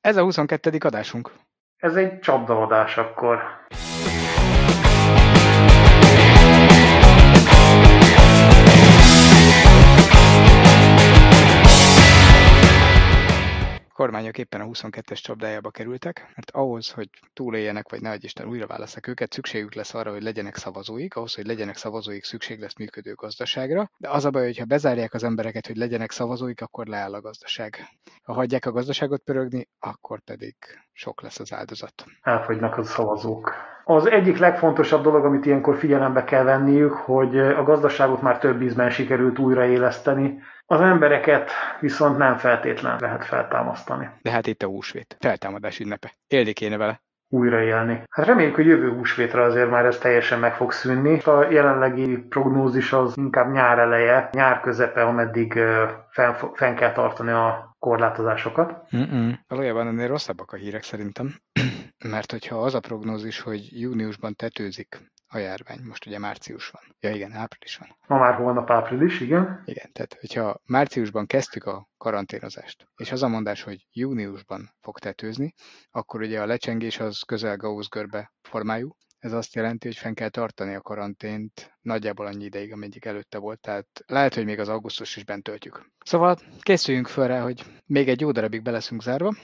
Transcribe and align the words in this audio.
Ez 0.00 0.16
a 0.16 0.22
22. 0.22 0.78
adásunk. 0.84 1.32
Ez 1.76 1.94
egy 1.96 2.18
csapdaadás 2.18 2.96
akkor. 2.96 3.42
Kormányok 14.00 14.38
éppen 14.38 14.60
a 14.60 14.64
22-es 14.64 15.22
csapdájába 15.22 15.70
kerültek, 15.70 16.32
mert 16.34 16.50
ahhoz, 16.50 16.90
hogy 16.90 17.08
túléljenek, 17.32 17.90
vagy 17.90 18.00
ne 18.00 18.14
Isten 18.18 18.48
újra 18.48 18.66
választak 18.66 19.06
őket, 19.06 19.32
szükségük 19.32 19.74
lesz 19.74 19.94
arra, 19.94 20.10
hogy 20.10 20.22
legyenek 20.22 20.56
szavazóik, 20.56 21.16
ahhoz, 21.16 21.34
hogy 21.34 21.46
legyenek 21.46 21.76
szavazóik, 21.76 22.24
szükség 22.24 22.60
lesz 22.60 22.76
működő 22.76 23.14
gazdaságra, 23.14 23.90
de 23.96 24.08
az 24.10 24.24
a 24.24 24.30
baj, 24.30 24.44
hogy 24.44 24.58
ha 24.58 24.64
bezárják 24.64 25.14
az 25.14 25.24
embereket, 25.24 25.66
hogy 25.66 25.76
legyenek 25.76 26.10
szavazóik, 26.10 26.60
akkor 26.60 26.86
leáll 26.86 27.14
a 27.14 27.20
gazdaság. 27.20 27.88
Ha 28.22 28.32
hagyják 28.32 28.66
a 28.66 28.72
gazdaságot 28.72 29.22
pörögni, 29.22 29.68
akkor 29.78 30.20
pedig 30.20 30.54
sok 30.92 31.22
lesz 31.22 31.40
az 31.40 31.52
áldozat. 31.52 32.04
Elfogynak 32.22 32.78
a 32.78 32.82
szavazók. 32.82 33.52
Az 33.84 34.06
egyik 34.06 34.38
legfontosabb 34.38 35.02
dolog, 35.02 35.24
amit 35.24 35.46
ilyenkor 35.46 35.76
figyelembe 35.76 36.24
kell 36.24 36.44
venniük, 36.44 36.92
hogy 36.92 37.38
a 37.38 37.62
gazdaságot 37.62 38.22
már 38.22 38.38
több 38.38 38.62
ízben 38.62 38.90
sikerült 38.90 39.38
újraéleszteni, 39.38 40.38
az 40.70 40.80
embereket 40.80 41.50
viszont 41.80 42.18
nem 42.18 42.36
feltétlen 42.36 42.96
lehet 43.00 43.24
feltámasztani. 43.24 44.08
De 44.22 44.30
hát 44.30 44.46
itt 44.46 44.62
a 44.62 44.66
húsvét. 44.66 45.16
Feltámadás 45.20 45.78
ünnepe. 45.78 46.12
Élni 46.26 46.52
kéne 46.52 46.76
vele 46.76 47.00
újraélni. 47.32 48.02
Hát 48.10 48.26
reméljük, 48.26 48.54
hogy 48.54 48.66
jövő 48.66 48.92
húsvétre 48.92 49.42
azért 49.42 49.70
már 49.70 49.84
ez 49.84 49.98
teljesen 49.98 50.38
meg 50.38 50.54
fog 50.54 50.72
szűnni. 50.72 51.20
A 51.20 51.50
jelenlegi 51.50 52.16
prognózis 52.16 52.92
az 52.92 53.16
inkább 53.16 53.52
nyár 53.52 53.78
eleje, 53.78 54.28
nyár 54.32 54.60
közepe, 54.60 55.02
ameddig 55.02 55.52
fenn, 56.10 56.32
fenn 56.54 56.74
kell 56.74 56.92
tartani 56.92 57.30
a 57.30 57.76
korlátozásokat. 57.78 58.94
Mm-mm. 58.96 59.32
Valójában 59.48 59.86
ennél 59.86 60.08
rosszabbak 60.08 60.52
a 60.52 60.56
hírek 60.56 60.82
szerintem, 60.82 61.34
mert 62.14 62.30
hogyha 62.30 62.56
az 62.56 62.74
a 62.74 62.80
prognózis, 62.80 63.40
hogy 63.40 63.80
júniusban 63.80 64.34
tetőzik 64.34 64.98
a 65.32 65.38
járvány. 65.38 65.80
Most 65.82 66.06
ugye 66.06 66.18
március 66.18 66.68
van. 66.68 66.82
Ja 67.00 67.10
igen, 67.10 67.32
április 67.32 67.76
van. 67.76 67.96
Ma 68.06 68.18
már 68.18 68.34
holnap 68.34 68.70
április, 68.70 69.20
igen. 69.20 69.62
Igen, 69.64 69.92
tehát 69.92 70.16
hogyha 70.20 70.60
márciusban 70.64 71.26
kezdtük 71.26 71.64
a 71.64 71.88
karanténozást, 71.96 72.86
és 72.96 73.12
az 73.12 73.22
a 73.22 73.28
mondás, 73.28 73.62
hogy 73.62 73.86
júniusban 73.92 74.70
fog 74.80 74.98
tetőzni, 74.98 75.54
akkor 75.90 76.20
ugye 76.20 76.40
a 76.40 76.46
lecsengés 76.46 77.00
az 77.00 77.22
közel 77.22 77.56
Gauss 77.56 77.88
görbe 77.88 78.32
formájú, 78.42 78.96
ez 79.20 79.32
azt 79.32 79.54
jelenti, 79.54 79.86
hogy 79.86 79.96
fenn 79.96 80.14
kell 80.14 80.28
tartani 80.28 80.74
a 80.74 80.80
karantént 80.80 81.78
nagyjából 81.80 82.26
annyi 82.26 82.44
ideig, 82.44 82.72
ameddig 82.72 83.06
előtte 83.06 83.38
volt, 83.38 83.60
tehát 83.60 83.86
lehet, 84.06 84.34
hogy 84.34 84.44
még 84.44 84.58
az 84.58 84.68
augusztus 84.68 85.16
is 85.16 85.24
bent 85.24 85.42
töltjük. 85.42 85.90
Szóval 86.04 86.38
készüljünk 86.60 87.06
fel 87.06 87.28
rá, 87.28 87.42
hogy 87.42 87.64
még 87.86 88.08
egy 88.08 88.20
jó 88.20 88.30
darabig 88.30 88.62
beleszünk 88.62 89.02
zárva, 89.02 89.34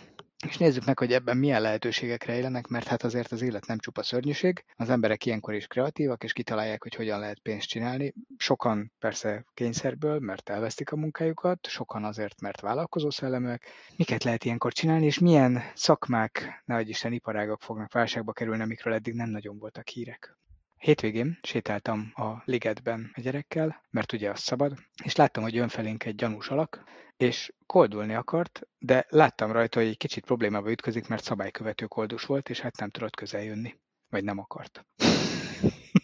és 0.44 0.56
nézzük 0.56 0.84
meg, 0.84 0.98
hogy 0.98 1.12
ebben 1.12 1.36
milyen 1.36 1.60
lehetőségek 1.60 2.24
rejlenek, 2.24 2.66
mert 2.66 2.86
hát 2.86 3.02
azért 3.02 3.32
az 3.32 3.42
élet 3.42 3.66
nem 3.66 3.78
csupa 3.78 4.02
szörnyűség. 4.02 4.64
Az 4.76 4.90
emberek 4.90 5.26
ilyenkor 5.26 5.54
is 5.54 5.66
kreatívak, 5.66 6.24
és 6.24 6.32
kitalálják, 6.32 6.82
hogy 6.82 6.94
hogyan 6.94 7.18
lehet 7.18 7.38
pénzt 7.38 7.68
csinálni. 7.68 8.14
Sokan 8.36 8.92
persze 8.98 9.44
kényszerből, 9.54 10.18
mert 10.18 10.48
elvesztik 10.48 10.92
a 10.92 10.96
munkájukat, 10.96 11.66
sokan 11.66 12.04
azért, 12.04 12.40
mert 12.40 12.60
vállalkozó 12.60 13.10
szelleműek. 13.10 13.66
Miket 13.96 14.24
lehet 14.24 14.44
ilyenkor 14.44 14.72
csinálni, 14.72 15.06
és 15.06 15.18
milyen 15.18 15.62
szakmák, 15.74 16.62
nehogy 16.64 16.88
Isten 16.88 17.12
iparágak 17.12 17.62
fognak 17.62 17.92
válságba 17.92 18.32
kerülni, 18.32 18.62
amikről 18.62 18.94
eddig 18.94 19.14
nem 19.14 19.28
nagyon 19.28 19.58
voltak 19.58 19.88
hírek. 19.88 20.36
Hétvégén 20.78 21.38
sétáltam 21.42 22.12
a 22.14 22.42
ligetben 22.44 23.10
a 23.14 23.20
gyerekkel, 23.20 23.82
mert 23.90 24.12
ugye 24.12 24.30
az 24.30 24.40
szabad, 24.40 24.72
és 25.04 25.16
láttam, 25.16 25.42
hogy 25.42 25.54
jön 25.54 25.68
felénk 25.68 26.04
egy 26.04 26.14
gyanús 26.14 26.48
alak, 26.48 26.84
és 27.16 27.52
koldulni 27.66 28.14
akart, 28.14 28.60
de 28.78 29.06
láttam 29.08 29.52
rajta, 29.52 29.78
hogy 29.78 29.88
egy 29.88 29.96
kicsit 29.96 30.24
problémába 30.24 30.70
ütközik, 30.70 31.08
mert 31.08 31.22
szabálykövető 31.22 31.86
koldus 31.86 32.24
volt, 32.24 32.48
és 32.48 32.60
hát 32.60 32.78
nem 32.78 32.90
tudott 32.90 33.16
közel 33.16 33.42
jönni. 33.42 33.74
Vagy 34.08 34.24
nem 34.24 34.38
akart. 34.38 34.86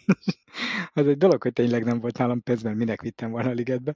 az 0.93 1.07
egy 1.07 1.17
dolog, 1.17 1.41
hogy 1.41 1.53
tényleg 1.53 1.83
nem 1.83 1.99
volt 1.99 2.17
nálam 2.17 2.43
pénz, 2.43 2.61
mert 2.61 2.75
minek 2.75 3.01
vittem 3.01 3.31
volna 3.31 3.49
a 3.49 3.53
ligetbe. 3.53 3.93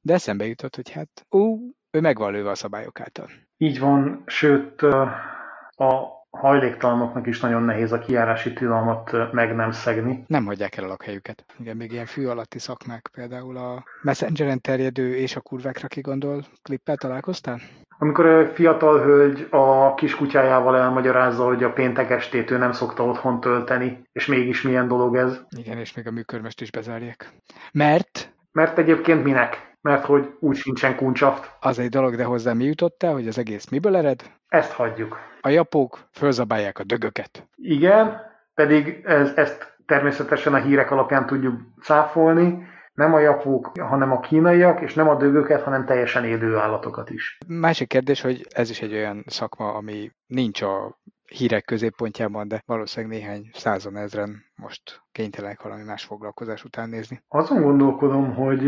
De 0.00 0.12
eszembe 0.12 0.46
jutott, 0.46 0.74
hogy 0.74 0.90
hát, 0.90 1.26
ú, 1.28 1.70
ő 1.90 2.00
meg 2.00 2.18
lőve 2.18 2.50
a 2.50 2.54
szabályok 2.54 3.00
által. 3.00 3.30
Így 3.56 3.78
van, 3.78 4.22
sőt, 4.26 4.82
a 4.82 6.23
hajléktalanoknak 6.36 7.26
is 7.26 7.40
nagyon 7.40 7.62
nehéz 7.62 7.92
a 7.92 7.98
kiárási 7.98 8.52
tilalmat 8.52 9.32
meg 9.32 9.54
nem 9.54 9.72
szegni. 9.72 10.24
Nem 10.26 10.44
hagyják 10.44 10.76
el 10.76 10.84
a 10.84 10.86
lakhelyüket. 10.86 11.44
Igen, 11.58 11.76
még 11.76 11.92
ilyen 11.92 12.06
fű 12.06 12.26
alatti 12.26 12.58
szakmák, 12.58 13.10
például 13.14 13.56
a 13.56 13.84
Messengeren 14.02 14.60
terjedő 14.60 15.16
és 15.16 15.36
a 15.36 15.40
kurvákra 15.40 15.88
kigondol 15.88 16.44
klippel 16.62 16.96
találkoztál? 16.96 17.60
Amikor 17.98 18.26
a 18.26 18.48
fiatal 18.48 19.02
hölgy 19.02 19.46
a 19.50 19.94
kiskutyájával 19.94 20.76
elmagyarázza, 20.76 21.44
hogy 21.44 21.62
a 21.62 21.72
péntek 21.72 22.10
estét 22.10 22.50
ő 22.50 22.56
nem 22.56 22.72
szokta 22.72 23.04
otthon 23.04 23.40
tölteni, 23.40 24.02
és 24.12 24.26
mégis 24.26 24.62
milyen 24.62 24.88
dolog 24.88 25.16
ez. 25.16 25.40
Igen, 25.56 25.78
és 25.78 25.94
még 25.94 26.06
a 26.06 26.10
műkörmest 26.10 26.60
is 26.60 26.70
bezárják. 26.70 27.32
Mert? 27.72 28.32
Mert 28.52 28.78
egyébként 28.78 29.24
minek? 29.24 29.73
Mert 29.84 30.04
hogy 30.04 30.34
úgy 30.40 30.56
sincsen 30.56 30.96
kuncsaft. 30.96 31.50
Az 31.60 31.78
egy 31.78 31.88
dolog, 31.88 32.16
de 32.16 32.24
hozzá 32.24 32.52
mi 32.52 32.64
jutott 32.64 33.02
el, 33.02 33.12
hogy 33.12 33.28
az 33.28 33.38
egész 33.38 33.68
miből 33.68 33.96
ered? 33.96 34.22
Ezt 34.48 34.72
hagyjuk. 34.72 35.18
A 35.40 35.48
japók 35.48 36.08
fölzabálják 36.12 36.78
a 36.78 36.84
dögöket. 36.84 37.48
Igen, 37.56 38.20
pedig 38.54 39.00
ez, 39.04 39.32
ezt 39.36 39.76
természetesen 39.86 40.54
a 40.54 40.60
hírek 40.60 40.90
alapján 40.90 41.26
tudjuk 41.26 41.60
cáfolni, 41.82 42.66
nem 42.94 43.14
a 43.14 43.18
japók, 43.18 43.78
hanem 43.78 44.12
a 44.12 44.20
kínaiak, 44.20 44.80
és 44.80 44.94
nem 44.94 45.08
a 45.08 45.16
dögöket, 45.16 45.62
hanem 45.62 45.84
teljesen 45.84 46.24
élő 46.24 46.56
állatokat 46.56 47.10
is. 47.10 47.38
Másik 47.46 47.88
kérdés, 47.88 48.20
hogy 48.20 48.46
ez 48.50 48.70
is 48.70 48.80
egy 48.80 48.92
olyan 48.92 49.24
szakma, 49.26 49.74
ami 49.74 50.10
nincs 50.26 50.62
a 50.62 50.98
hírek 51.28 51.64
középpontjában, 51.64 52.48
de 52.48 52.62
valószínűleg 52.66 53.18
néhány 53.18 53.50
százon 53.52 53.96
ezren 53.96 54.44
most 54.54 55.02
kénytelenek 55.12 55.62
valami 55.62 55.82
más 55.82 56.04
foglalkozás 56.04 56.64
után 56.64 56.88
nézni. 56.88 57.22
Azon 57.28 57.62
gondolkodom, 57.62 58.34
hogy 58.34 58.62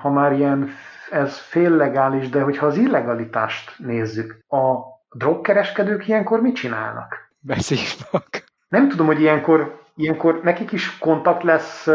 ha 0.00 0.10
már 0.10 0.32
ilyen 0.32 0.70
ez 1.10 1.38
féllegális, 1.38 2.28
de 2.28 2.42
hogyha 2.42 2.66
az 2.66 2.76
illegalitást 2.76 3.78
nézzük, 3.78 4.38
a 4.48 4.74
drogkereskedők 5.10 6.08
ilyenkor 6.08 6.40
mit 6.40 6.54
csinálnak? 6.54 7.30
Beszívnak. 7.38 8.44
Nem 8.68 8.88
tudom, 8.88 9.06
hogy 9.06 9.20
ilyenkor, 9.20 9.82
ilyenkor 9.94 10.40
nekik 10.42 10.72
is 10.72 10.98
kontakt 10.98 11.42
lesz 11.42 11.88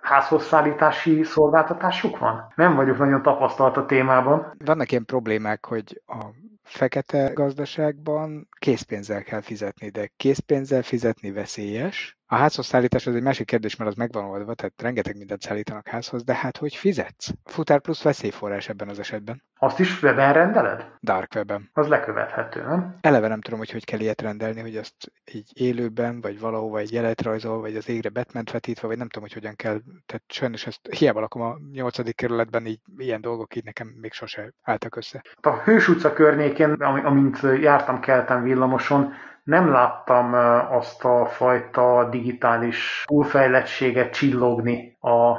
házhozszállítási 0.00 1.22
szolgáltatásuk 1.22 2.18
van? 2.18 2.52
Nem 2.54 2.74
vagyok 2.74 2.98
nagyon 2.98 3.22
tapasztalt 3.22 3.76
a 3.76 3.86
témában. 3.86 4.54
Vannak 4.64 4.90
ilyen 4.90 5.04
problémák, 5.04 5.66
hogy 5.66 6.02
a 6.06 6.24
fekete 6.70 7.30
gazdaságban 7.34 8.48
készpénzzel 8.58 9.22
kell 9.22 9.40
fizetni, 9.40 9.88
de 9.88 10.10
készpénzzel 10.16 10.82
fizetni 10.82 11.30
veszélyes, 11.30 12.18
a 12.32 12.36
házhoz 12.36 12.66
szállítás 12.66 13.06
az 13.06 13.14
egy 13.14 13.22
másik 13.22 13.46
kérdés, 13.46 13.76
mert 13.76 13.90
az 13.90 13.96
megvan 13.96 14.24
oldva, 14.24 14.54
tehát 14.54 14.82
rengeteg 14.82 15.16
mindent 15.16 15.42
szállítanak 15.42 15.88
házhoz, 15.88 16.24
de 16.24 16.34
hát 16.34 16.56
hogy 16.56 16.74
fizetsz? 16.74 17.30
Futár 17.44 17.80
plusz 17.80 18.02
veszélyforrás 18.02 18.68
ebben 18.68 18.88
az 18.88 18.98
esetben. 18.98 19.42
Azt 19.58 19.78
is 19.78 20.02
webben 20.02 20.32
rendeled? 20.32 20.86
Dark 21.02 21.34
webben. 21.34 21.70
Az 21.72 21.88
lekövethető, 21.88 22.62
nem? 22.62 22.96
Eleve 23.00 23.28
nem 23.28 23.40
tudom, 23.40 23.58
hogy 23.58 23.70
hogy 23.70 23.84
kell 23.84 24.00
ilyet 24.00 24.22
rendelni, 24.22 24.60
hogy 24.60 24.76
azt 24.76 25.12
így 25.32 25.50
élőben, 25.52 26.20
vagy 26.20 26.40
valahova 26.40 26.78
egy 26.78 26.92
jelet 26.92 27.22
rajzol, 27.22 27.60
vagy 27.60 27.76
az 27.76 27.88
égre 27.88 28.08
batman 28.08 28.44
vetítve, 28.52 28.86
vagy 28.86 28.98
nem 28.98 29.08
tudom, 29.08 29.28
hogy 29.28 29.38
hogyan 29.38 29.56
kell. 29.56 29.80
Tehát 30.06 30.24
sajnos 30.28 30.66
ezt 30.66 30.88
hiába 30.90 31.20
lakom 31.20 31.42
a 31.42 31.56
nyolcadik 31.72 32.16
kerületben, 32.16 32.66
így 32.66 32.80
ilyen 32.96 33.20
dolgok 33.20 33.56
így 33.56 33.64
nekem 33.64 33.86
még 34.00 34.12
sose 34.12 34.52
álltak 34.62 34.96
össze. 34.96 35.22
A 35.40 35.56
Hős 35.56 35.88
utca 35.88 36.12
környékén, 36.12 36.72
amint 36.72 37.38
jártam 37.60 38.00
keltem 38.00 38.42
villamoson, 38.42 39.12
nem 39.50 39.70
láttam 39.70 40.34
azt 40.70 41.04
a 41.04 41.26
fajta 41.26 42.08
digitális 42.10 43.04
túlfejlettséget 43.06 44.12
csillogni 44.12 44.96
a, 45.00 45.36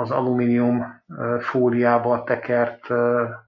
az 0.00 0.10
alumínium 0.10 1.02
fóliába 1.40 2.24
tekert 2.24 2.86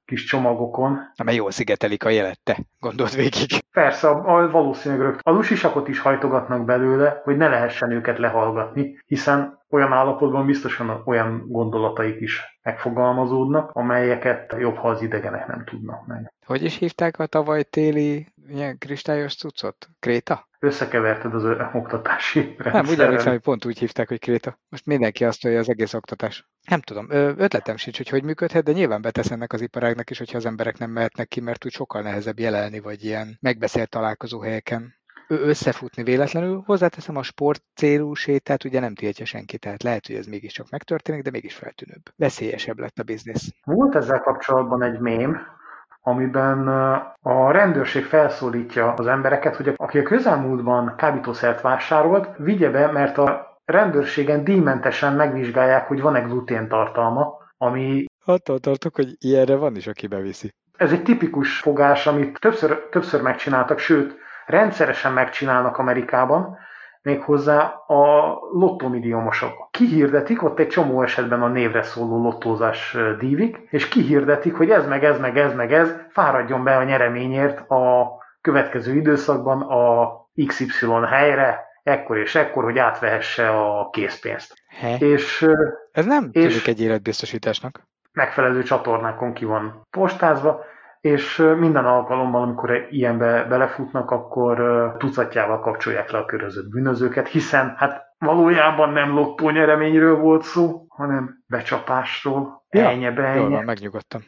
kis 0.04 0.24
csomagokon. 0.24 0.98
Mert 1.24 1.36
jól 1.36 1.50
szigetelik 1.50 2.04
a 2.04 2.08
jelet, 2.08 2.40
te 2.42 2.58
gondold 2.80 3.14
végig. 3.16 3.64
Persze, 3.72 4.08
a, 4.08 4.36
a 4.36 4.50
valószínűleg 4.50 5.06
rögt. 5.06 5.20
A 5.22 5.30
lusisakot 5.30 5.88
is 5.88 5.98
hajtogatnak 5.98 6.64
belőle, 6.64 7.20
hogy 7.24 7.36
ne 7.36 7.48
lehessen 7.48 7.90
őket 7.90 8.18
lehallgatni, 8.18 8.98
hiszen 9.06 9.60
olyan 9.70 9.92
állapotban 9.92 10.46
biztosan 10.46 11.02
olyan 11.04 11.44
gondolataik 11.48 12.20
is 12.20 12.58
megfogalmazódnak, 12.62 13.70
amelyeket 13.72 14.54
jobb, 14.58 14.76
ha 14.76 14.88
az 14.88 15.02
idegenek 15.02 15.46
nem 15.46 15.64
tudnak 15.64 16.06
meg. 16.06 16.32
Hogy 16.46 16.64
is 16.64 16.78
hívták 16.78 17.18
a 17.18 17.26
tavaly 17.26 17.62
téli 17.62 18.31
ilyen 18.48 18.78
kristályos 18.78 19.36
cuccot? 19.36 19.88
Kréta? 20.00 20.48
Összekeverted 20.58 21.34
az 21.34 21.44
oktatási 21.72 22.40
rendszeren. 22.40 22.72
Nem, 22.72 22.88
úgy 22.88 23.00
emlékszem, 23.00 23.32
hogy 23.32 23.40
pont 23.40 23.64
úgy 23.64 23.78
hívták, 23.78 24.08
hogy 24.08 24.18
Kréta. 24.18 24.58
Most 24.68 24.86
mindenki 24.86 25.24
azt 25.24 25.42
mondja, 25.42 25.60
az 25.60 25.68
egész 25.68 25.94
oktatás. 25.94 26.48
Nem 26.68 26.80
tudom, 26.80 27.06
ötletem 27.10 27.76
sincs, 27.76 27.96
hogy 27.96 28.08
hogy 28.08 28.22
működhet, 28.22 28.64
de 28.64 28.72
nyilván 28.72 29.02
betesz 29.02 29.30
ennek 29.30 29.52
az 29.52 29.60
iparágnak 29.60 30.10
is, 30.10 30.18
hogyha 30.18 30.36
az 30.36 30.46
emberek 30.46 30.78
nem 30.78 30.90
mehetnek 30.90 31.28
ki, 31.28 31.40
mert 31.40 31.64
úgy 31.64 31.72
sokkal 31.72 32.02
nehezebb 32.02 32.38
jelelni, 32.38 32.80
vagy 32.80 33.04
ilyen 33.04 33.38
megbeszélt 33.40 33.88
találkozó 33.88 34.40
helyeken 34.40 35.00
összefutni 35.28 36.02
véletlenül. 36.02 36.62
Hozzáteszem, 36.66 37.16
a 37.16 37.22
sport 37.22 37.62
célú 37.74 38.14
sétát 38.14 38.64
ugye 38.64 38.80
nem 38.80 38.94
tiltja 38.94 39.24
senki, 39.24 39.58
tehát 39.58 39.82
lehet, 39.82 40.06
hogy 40.06 40.16
ez 40.16 40.26
mégiscsak 40.26 40.70
megtörténik, 40.70 41.22
de 41.22 41.30
mégis 41.30 41.54
feltűnőbb. 41.54 42.02
Veszélyesebb 42.16 42.78
lett 42.78 42.98
a 42.98 43.02
biznisz. 43.02 43.48
Volt 43.64 43.94
ezzel 43.94 44.20
kapcsolatban 44.20 44.82
egy 44.82 44.98
mém, 44.98 45.38
amiben 46.02 46.68
a 47.22 47.50
rendőrség 47.50 48.04
felszólítja 48.04 48.92
az 48.92 49.06
embereket, 49.06 49.56
hogy 49.56 49.72
aki 49.76 49.98
a 49.98 50.02
közelmúltban 50.02 50.94
kábítószert 50.96 51.60
vásárolt, 51.60 52.28
vigye 52.36 52.70
be, 52.70 52.86
mert 52.86 53.18
a 53.18 53.58
rendőrségen 53.64 54.44
díjmentesen 54.44 55.14
megvizsgálják, 55.14 55.86
hogy 55.88 56.00
van-e 56.00 56.20
glutén 56.20 56.68
tartalma, 56.68 57.38
ami... 57.56 58.04
Attól 58.24 58.58
tartok, 58.58 58.94
hogy 58.94 59.16
ilyenre 59.18 59.56
van 59.56 59.76
is, 59.76 59.86
aki 59.86 60.06
beviszi. 60.06 60.54
Ez 60.76 60.92
egy 60.92 61.02
tipikus 61.02 61.58
fogás, 61.58 62.06
amit 62.06 62.38
többször, 62.40 62.88
többször 62.90 63.22
megcsináltak, 63.22 63.78
sőt, 63.78 64.16
rendszeresen 64.46 65.12
megcsinálnak 65.12 65.78
Amerikában, 65.78 66.56
méghozzá 67.02 67.62
a 67.86 68.34
lottomidiumosok. 68.52 69.68
Kihirdetik, 69.70 70.42
ott 70.42 70.58
egy 70.58 70.68
csomó 70.68 71.02
esetben 71.02 71.42
a 71.42 71.48
névre 71.48 71.82
szóló 71.82 72.22
lottózás 72.22 72.96
dívik, 73.18 73.66
és 73.70 73.88
kihirdetik, 73.88 74.56
hogy 74.56 74.70
ez 74.70 74.86
meg 74.86 75.04
ez 75.04 75.18
meg 75.18 75.38
ez 75.38 75.54
meg 75.54 75.72
ez 75.72 75.94
fáradjon 76.08 76.64
be 76.64 76.76
a 76.76 76.84
nyereményért 76.84 77.70
a 77.70 78.12
következő 78.40 78.94
időszakban 78.94 79.60
a 79.60 80.10
XY 80.46 80.86
helyre, 81.08 81.64
ekkor 81.82 82.18
és 82.18 82.34
ekkor, 82.34 82.64
hogy 82.64 82.78
átvehesse 82.78 83.48
a 83.48 83.88
készpénzt. 83.92 84.54
He? 84.68 84.96
És, 84.96 85.46
ez 85.92 86.04
nem 86.04 86.28
és 86.32 86.46
tűnik 86.46 86.66
egy 86.66 86.80
életbiztosításnak. 86.80 87.80
Megfelelő 88.12 88.62
csatornákon 88.62 89.32
ki 89.32 89.44
van 89.44 89.86
postázva, 89.90 90.64
és 91.02 91.36
minden 91.58 91.84
alkalommal, 91.84 92.42
amikor 92.42 92.86
ilyenbe 92.90 93.44
belefutnak, 93.44 94.10
akkor 94.10 94.56
tucatjával 94.98 95.60
kapcsolják 95.60 96.10
le 96.10 96.18
a 96.18 96.24
körözött 96.24 96.68
bűnözőket, 96.68 97.28
hiszen 97.28 97.74
hát 97.76 98.14
valójában 98.18 98.92
nem 98.92 99.14
lottó 99.14 99.50
nyereményről 99.50 100.16
volt 100.16 100.42
szó, 100.42 100.84
hanem 100.88 101.44
becsapásról, 101.46 102.64
ja, 102.70 102.88
ennyi 102.88 103.04
Jól 103.04 103.48
van, 103.48 103.64
megnyugodtam. 103.64 104.20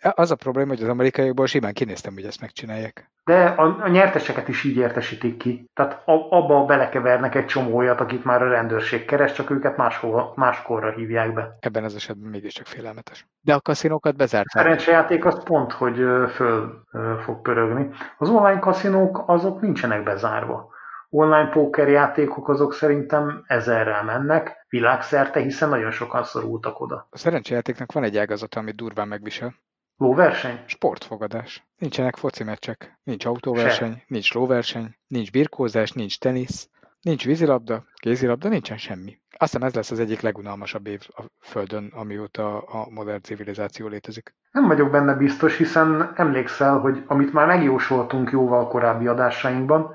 Az 0.00 0.30
a 0.30 0.34
probléma, 0.34 0.68
hogy 0.68 0.82
az 0.82 0.88
amerikaiakból 0.88 1.46
simán 1.46 1.72
kinéztem, 1.72 2.14
hogy 2.14 2.24
ezt 2.24 2.40
megcsinálják. 2.40 3.10
De 3.24 3.44
a, 3.44 3.82
a 3.82 3.88
nyerteseket 3.88 4.48
is 4.48 4.64
így 4.64 4.76
értesítik 4.76 5.36
ki. 5.36 5.70
Tehát 5.74 6.08
a, 6.08 6.12
abba 6.30 6.64
belekevernek 6.64 7.34
egy 7.34 7.46
csomó 7.46 7.76
olyat, 7.76 8.00
akit 8.00 8.24
már 8.24 8.42
a 8.42 8.48
rendőrség 8.48 9.04
keres, 9.04 9.32
csak 9.32 9.50
őket 9.50 9.76
máshol, 9.76 10.32
máskorra 10.36 10.90
hívják 10.90 11.32
be. 11.32 11.56
Ebben 11.60 11.84
az 11.84 11.94
esetben 11.94 12.30
mégiscsak 12.30 12.66
félelmetes. 12.66 13.26
De 13.40 13.54
a 13.54 13.60
kaszinókat 13.60 14.16
bezárták. 14.16 14.54
A 14.54 14.58
szerencsejáték 14.58 15.24
az 15.24 15.42
pont, 15.42 15.72
hogy 15.72 15.96
föl 16.34 16.84
fog 17.24 17.42
pörögni. 17.42 17.88
Az 18.18 18.28
online 18.28 18.58
kaszinók 18.58 19.22
azok 19.26 19.60
nincsenek 19.60 20.02
bezárva. 20.02 20.72
Online 21.10 21.48
pókerjátékok 21.48 22.48
azok 22.48 22.72
szerintem 22.74 23.44
ezerrel 23.46 24.04
mennek 24.04 24.64
világszerte, 24.68 25.40
hiszen 25.40 25.68
nagyon 25.68 25.90
sokan 25.90 26.24
szorultak 26.24 26.80
oda. 26.80 27.06
A 27.10 27.18
szerencsejátéknak 27.18 27.92
van 27.92 28.02
egy 28.02 28.16
ágazata, 28.16 28.60
amit 28.60 28.76
durván 28.76 29.08
megvisel. 29.08 29.54
Lóverseny? 29.96 30.60
Sportfogadás. 30.66 31.66
Nincsenek 31.78 32.16
foci 32.16 32.44
meccsek, 32.44 32.98
nincs 33.02 33.24
autóverseny, 33.24 33.92
Se. 33.92 34.02
nincs 34.06 34.34
lóverseny, 34.34 34.96
nincs 35.06 35.30
birkózás, 35.30 35.92
nincs 35.92 36.18
tenisz, 36.18 36.68
nincs 37.00 37.24
vízilabda, 37.24 37.84
kézilabda, 37.94 38.48
nincsen 38.48 38.76
semmi. 38.76 39.18
Azt 39.36 39.52
hiszem 39.52 39.66
ez 39.66 39.74
lesz 39.74 39.90
az 39.90 40.00
egyik 40.00 40.20
legunalmasabb 40.20 40.86
év 40.86 41.00
a 41.08 41.22
Földön, 41.40 41.92
amióta 41.94 42.58
a 42.58 42.86
modern 42.90 43.22
civilizáció 43.22 43.86
létezik. 43.86 44.34
Nem 44.50 44.66
vagyok 44.66 44.90
benne 44.90 45.14
biztos, 45.14 45.56
hiszen 45.56 46.12
emlékszel, 46.16 46.78
hogy 46.78 47.02
amit 47.06 47.32
már 47.32 47.46
megjósoltunk 47.46 48.30
jóval 48.30 48.68
korábbi 48.68 49.06
adásainkban, 49.06 49.94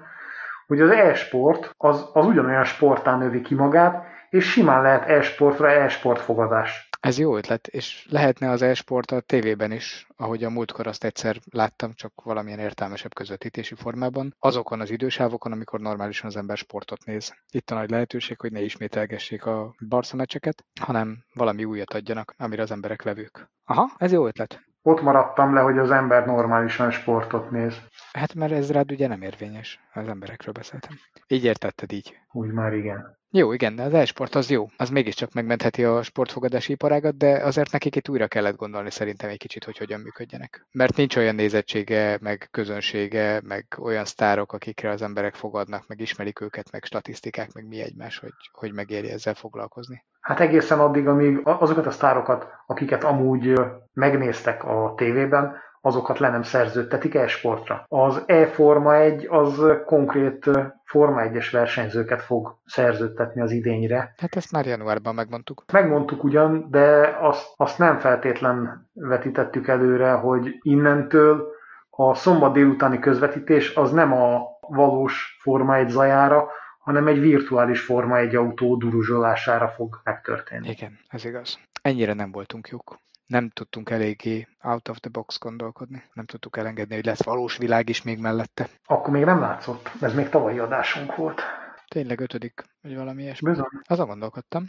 hogy 0.68 0.81
az 0.81 0.90
e-sport 0.90 1.74
az, 1.78 2.10
az 2.13 2.25
ugyanolyan 2.25 2.63
sportán 2.63 3.18
növi 3.18 3.42
ki 3.42 3.56
magát, 3.56 4.06
és 4.30 4.52
simán 4.52 4.81
lehet 4.81 5.10
e-sportra 5.10 5.69
e-sport 5.69 6.19
fogadás. 6.19 6.89
Ez 7.00 7.18
jó 7.18 7.38
ötlet, 7.38 7.68
és 7.68 8.07
lehetne 8.10 8.50
az 8.50 8.62
e-sport 8.62 9.12
a 9.12 9.19
tévében 9.19 9.72
is, 9.72 10.07
ahogy 10.16 10.44
a 10.44 10.50
múltkor 10.50 10.88
azt 10.88 11.04
egyszer 11.04 11.40
láttam, 11.51 11.94
csak 11.94 12.22
valamilyen 12.24 12.60
értelmesebb 12.60 13.13
közvetítési 13.13 13.75
formában, 13.75 14.36
azokon 14.40 14.81
az 14.81 14.90
idősávokon, 14.90 15.51
amikor 15.51 15.80
normálisan 15.80 16.28
az 16.28 16.36
ember 16.36 16.57
sportot 16.57 17.06
néz. 17.06 17.34
Itt 17.51 17.72
a 17.72 17.75
nagy 17.75 17.90
lehetőség, 17.90 18.40
hogy 18.40 18.51
ne 18.51 18.62
ismételgessék 18.62 19.46
a 19.46 19.75
Barca 19.88 20.16
meccseket, 20.16 20.66
hanem 20.81 21.24
valami 21.34 21.63
újat 21.63 21.94
adjanak, 21.94 22.34
amire 22.38 22.62
az 22.62 22.72
emberek 22.72 23.02
vevők. 23.02 23.50
Aha, 23.63 23.92
ez 23.98 24.12
jó 24.12 24.28
ötlet. 24.28 24.69
Ott 24.81 25.02
maradtam 25.02 25.54
le, 25.54 25.62
hogy 25.62 25.78
az 25.78 25.92
ember 25.92 26.26
normálisan 26.26 26.92
sportot 26.92 27.52
néz. 27.52 27.81
Hát 28.14 28.34
mert 28.34 28.52
ez 28.52 28.72
rád 28.72 28.92
ugye 28.92 29.08
nem 29.08 29.22
érvényes. 29.22 29.80
Az 29.94 30.08
emberekről 30.08 30.54
beszéltem. 30.54 30.92
Így 31.28 31.44
értetted 31.44 31.92
így. 31.92 32.18
Úgy 32.31 32.52
már 32.52 32.74
igen. 32.74 33.18
Jó, 33.31 33.52
igen, 33.54 33.76
de 33.76 33.84
az 33.84 33.94
e-sport 33.94 34.36
az 34.36 34.50
jó. 34.50 34.70
Az 34.78 34.90
mégiscsak 34.90 35.34
megmentheti 35.34 35.84
a 35.84 36.02
sportfogadási 36.04 36.72
iparágat, 36.72 37.18
de 37.18 37.44
azért 37.44 37.72
nekik 37.72 37.96
itt 37.96 38.10
újra 38.10 38.28
kellett 38.28 38.56
gondolni 38.56 38.92
szerintem 38.92 39.30
egy 39.30 39.38
kicsit, 39.38 39.64
hogy 39.64 39.78
hogyan 39.78 40.00
működjenek. 40.00 40.68
Mert 40.72 40.96
nincs 40.96 41.16
olyan 41.16 41.36
nézettsége, 41.36 42.18
meg 42.22 42.48
közönsége, 42.52 43.42
meg 43.44 43.66
olyan 43.80 44.06
sztárok, 44.06 44.54
akikre 44.54 44.90
az 44.90 45.02
emberek 45.02 45.36
fogadnak, 45.36 45.88
meg 45.88 46.00
ismerik 46.00 46.42
őket, 46.42 46.72
meg 46.72 46.84
statisztikák, 46.84 47.54
meg 47.54 47.68
mi 47.68 47.81
egymás, 47.81 48.18
hogy, 48.18 48.34
hogy 48.52 48.74
megéri 48.74 49.10
ezzel 49.10 49.34
foglalkozni. 49.34 50.04
Hát 50.19 50.39
egészen 50.39 50.80
addig, 50.80 51.07
amíg 51.07 51.42
azokat 51.44 51.86
a 51.86 51.92
sztárokat, 51.92 52.48
akiket 52.66 53.04
amúgy 53.04 53.54
megnéztek 53.94 54.63
a 54.63 54.94
tévében, 54.98 55.56
azokat 55.81 56.19
le 56.19 56.30
nem 56.30 56.44
szerződtetik 56.44 57.16
e-sportra. 57.16 57.86
Az 57.88 58.24
e-forma 58.25 58.95
1 58.95 59.27
az 59.30 59.63
konkrét 59.86 60.50
Forma 60.83 61.21
1-es 61.24 61.48
versenyzőket 61.51 62.21
fog 62.21 62.57
szerződtetni 62.66 63.42
az 63.42 63.51
idényre. 63.51 64.13
Hát 64.18 64.36
ezt 64.36 64.51
már 64.51 64.66
januárban 64.66 65.16
megmondtuk. 65.16 65.63
Megmondtuk 65.71 66.24
ugyan, 66.24 66.68
de 66.69 67.18
azt, 67.21 67.54
azt 67.56 67.77
nem 67.77 67.98
feltétlen 67.98 68.89
vetítettük 68.94 69.68
előre, 69.68 70.12
hogy 70.12 70.60
innentől 70.62 71.48
a 71.89 72.13
szombat 72.13 72.54
délutáni 72.54 73.00
közvetítés 73.00 73.75
az 73.75 73.92
nem 73.92 74.13
a 74.13 74.42
valós 74.60 75.38
Forma 75.42 75.75
1 75.75 75.89
zajára, 75.89 76.48
hanem 76.80 77.08
egy 77.08 77.20
virtuális 77.20 77.81
Forma 77.81 78.18
1 78.18 78.36
autó 78.36 78.76
duruzsolására 78.76 79.68
fog 79.68 80.02
megtörténni. 80.04 80.70
Igen, 80.70 81.00
ez 81.08 81.26
igaz. 81.26 81.60
Ennyire 81.81 82.14
nem 82.14 82.31
voltunk 82.31 82.68
jók 82.68 83.00
nem 83.30 83.50
tudtunk 83.50 83.90
eléggé 83.90 84.48
out 84.62 84.88
of 84.90 84.98
the 85.00 85.10
box 85.10 85.40
gondolkodni. 85.40 86.04
Nem 86.14 86.26
tudtuk 86.26 86.58
elengedni, 86.58 86.96
hogy 86.96 87.06
lesz 87.06 87.24
valós 87.24 87.58
világ 87.58 87.90
is 87.90 88.02
még 88.02 88.20
mellette. 88.20 88.70
Akkor 88.86 89.14
még 89.14 89.24
nem 89.24 89.40
látszott. 89.40 89.92
Ez 90.02 90.14
még 90.14 90.30
tavalyi 90.30 90.60
adásunk 90.60 91.16
volt. 91.16 91.42
Tényleg 91.88 92.20
ötödik, 92.20 92.64
vagy 92.81 92.96
valami 92.96 93.22
ilyesmi. 93.22 93.50
Bizony. 93.50 93.68
Azon 93.84 94.08
gondolkodtam, 94.08 94.66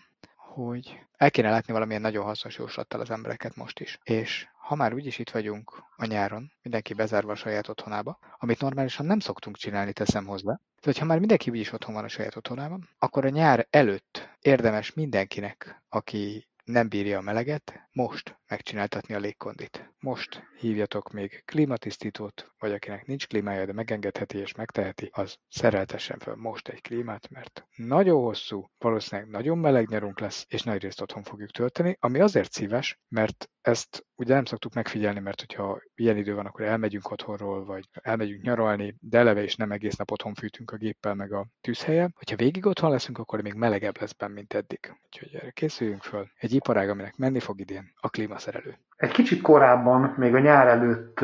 hogy 0.52 1.00
el 1.17 1.31
kéne 1.31 1.50
látni 1.50 1.73
valamilyen 1.73 2.00
nagyon 2.00 2.25
hasznos 2.25 2.56
jóslattal 2.56 3.00
az 3.00 3.11
embereket 3.11 3.56
most 3.56 3.81
is. 3.81 3.99
És 4.02 4.49
ha 4.58 4.75
már 4.75 4.94
úgyis 4.94 5.19
itt 5.19 5.31
vagyunk 5.31 5.85
a 5.97 6.05
nyáron, 6.05 6.52
mindenki 6.62 6.94
bezárva 6.94 7.32
a 7.32 7.35
saját 7.35 7.69
otthonába, 7.69 8.19
amit 8.38 8.61
normálisan 8.61 9.06
nem 9.06 9.19
szoktunk 9.19 9.56
csinálni, 9.56 9.93
teszem 9.93 10.26
hozzá. 10.26 10.61
Tehát, 10.81 10.99
ha 10.99 11.05
már 11.05 11.19
mindenki 11.19 11.50
úgyis 11.50 11.73
otthon 11.73 11.95
van 11.95 12.04
a 12.04 12.09
saját 12.09 12.37
otthonában, 12.37 12.88
akkor 12.99 13.25
a 13.25 13.28
nyár 13.28 13.66
előtt 13.71 14.28
érdemes 14.40 14.92
mindenkinek, 14.92 15.83
aki 15.88 16.49
nem 16.64 16.88
bírja 16.88 17.19
a 17.19 17.23
meleget, 17.23 17.88
most 17.92 18.39
megcsináltatni 18.50 19.14
a 19.14 19.19
légkondit. 19.19 19.92
Most 19.99 20.42
hívjatok 20.59 21.12
még 21.12 21.42
klímatisztítót, 21.45 22.52
vagy 22.59 22.73
akinek 22.73 23.07
nincs 23.07 23.26
klímája, 23.26 23.66
de 23.66 23.73
megengedheti 23.73 24.38
és 24.38 24.54
megteheti, 24.54 25.11
az 25.12 25.37
szereltessen 25.49 26.19
fel 26.19 26.35
most 26.35 26.69
egy 26.69 26.80
klímát, 26.80 27.28
mert 27.30 27.66
nagyon 27.76 28.23
hosszú, 28.23 28.71
valószínűleg 28.78 29.30
nagyon 29.30 29.59
meleg 29.59 29.88
nyarunk 29.88 30.21
lesz, 30.21 30.45
és 30.49 30.62
nagy 30.62 30.83
részt 30.83 31.00
otthon 31.00 31.23
fogjuk 31.23 31.50
tölteni, 31.50 31.97
ami 32.00 32.21
azért 32.21 32.52
szíves, 32.52 33.00
mert 33.09 33.50
ezt 33.61 34.07
ugye 34.14 34.35
nem 34.35 34.45
szoktuk 34.45 34.75
megfigyelni, 34.75 35.21
mert 35.21 35.40
hogyha 35.40 35.80
ilyen 35.95 36.16
idő 36.16 36.35
van, 36.35 36.47
akkor 36.47 36.64
elmegyünk 36.64 37.11
otthonról, 37.11 37.64
vagy 37.64 37.88
elmegyünk 37.92 38.42
nyaralni, 38.42 38.97
de 39.00 39.19
eleve 39.19 39.42
is 39.42 39.57
nem 39.57 39.73
egész 39.73 39.97
nap 39.97 40.11
otthon 40.11 40.35
fűtünk 40.35 40.71
a 40.71 40.76
géppel, 40.76 41.14
meg 41.14 41.33
a 41.33 41.47
tűzhelyen. 41.61 42.14
Hogyha 42.16 42.37
végig 42.37 42.66
otthon 42.66 42.90
leszünk, 42.90 43.19
akkor 43.19 43.42
még 43.42 43.54
melegebb 43.54 44.00
lesz 44.00 44.12
benn, 44.12 44.33
mint 44.33 44.52
eddig. 44.52 44.95
Úgyhogy 45.04 45.35
erre 45.35 45.50
készüljünk 45.50 46.02
föl. 46.02 46.30
Egy 46.35 46.52
iparág, 46.52 46.88
aminek 46.88 47.16
menni 47.16 47.40
fog 47.40 47.61
idén, 47.61 47.92
a 47.95 48.11
klímaszerelő. 48.40 48.76
Egy 48.97 49.11
kicsit 49.11 49.42
korábban, 49.42 50.14
még 50.16 50.35
a 50.35 50.38
nyár 50.38 50.66
előtt 50.66 51.20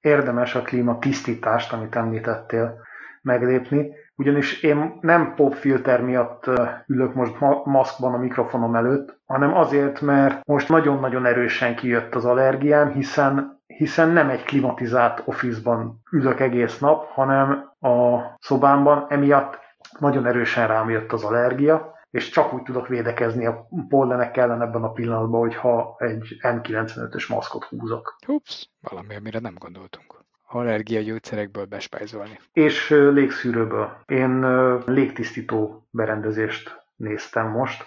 érdemes 0.00 0.54
a 0.54 0.62
klíma 0.62 0.98
tisztítást, 0.98 1.72
amit 1.72 1.96
említettél, 1.96 2.88
meglépni, 3.22 3.92
ugyanis 4.14 4.62
én 4.62 4.98
nem 5.00 5.34
popfilter 5.34 6.00
miatt 6.00 6.50
ülök 6.86 7.14
most 7.14 7.34
maszkban 7.64 8.14
a 8.14 8.18
mikrofonom 8.18 8.74
előtt, 8.74 9.18
hanem 9.26 9.54
azért, 9.54 10.00
mert 10.00 10.44
most 10.44 10.68
nagyon-nagyon 10.68 11.26
erősen 11.26 11.76
kijött 11.76 12.14
az 12.14 12.24
allergiám, 12.24 12.90
hiszen 12.90 13.58
hiszen 13.66 14.08
nem 14.08 14.28
egy 14.28 14.42
klimatizált 14.42 15.22
office-ban 15.24 16.00
ülök 16.12 16.40
egész 16.40 16.78
nap, 16.78 17.08
hanem 17.08 17.48
a 17.80 18.20
szobámban, 18.38 19.06
emiatt 19.08 19.58
nagyon 19.98 20.26
erősen 20.26 20.66
rám 20.66 20.90
jött 20.90 21.12
az 21.12 21.24
allergia, 21.24 21.99
és 22.10 22.28
csak 22.28 22.52
úgy 22.52 22.62
tudok 22.62 22.88
védekezni 22.88 23.46
a 23.46 23.68
pollenek 23.88 24.36
ellen 24.36 24.62
ebben 24.62 24.82
a 24.82 24.92
pillanatban, 24.92 25.40
hogyha 25.40 25.96
egy 25.98 26.36
N95-ös 26.40 27.28
maszkot 27.28 27.64
húzok. 27.64 28.16
Ups, 28.26 28.70
valami, 28.80 29.14
amire 29.14 29.38
nem 29.38 29.54
gondoltunk 29.58 30.20
allergiagyógyszerekből 30.52 31.64
bespájzolni. 31.64 32.40
És 32.52 32.88
légszűrőből. 32.88 34.02
Én 34.06 34.40
légtisztító 34.86 35.86
berendezést 35.90 36.84
néztem 36.96 37.46
most, 37.46 37.84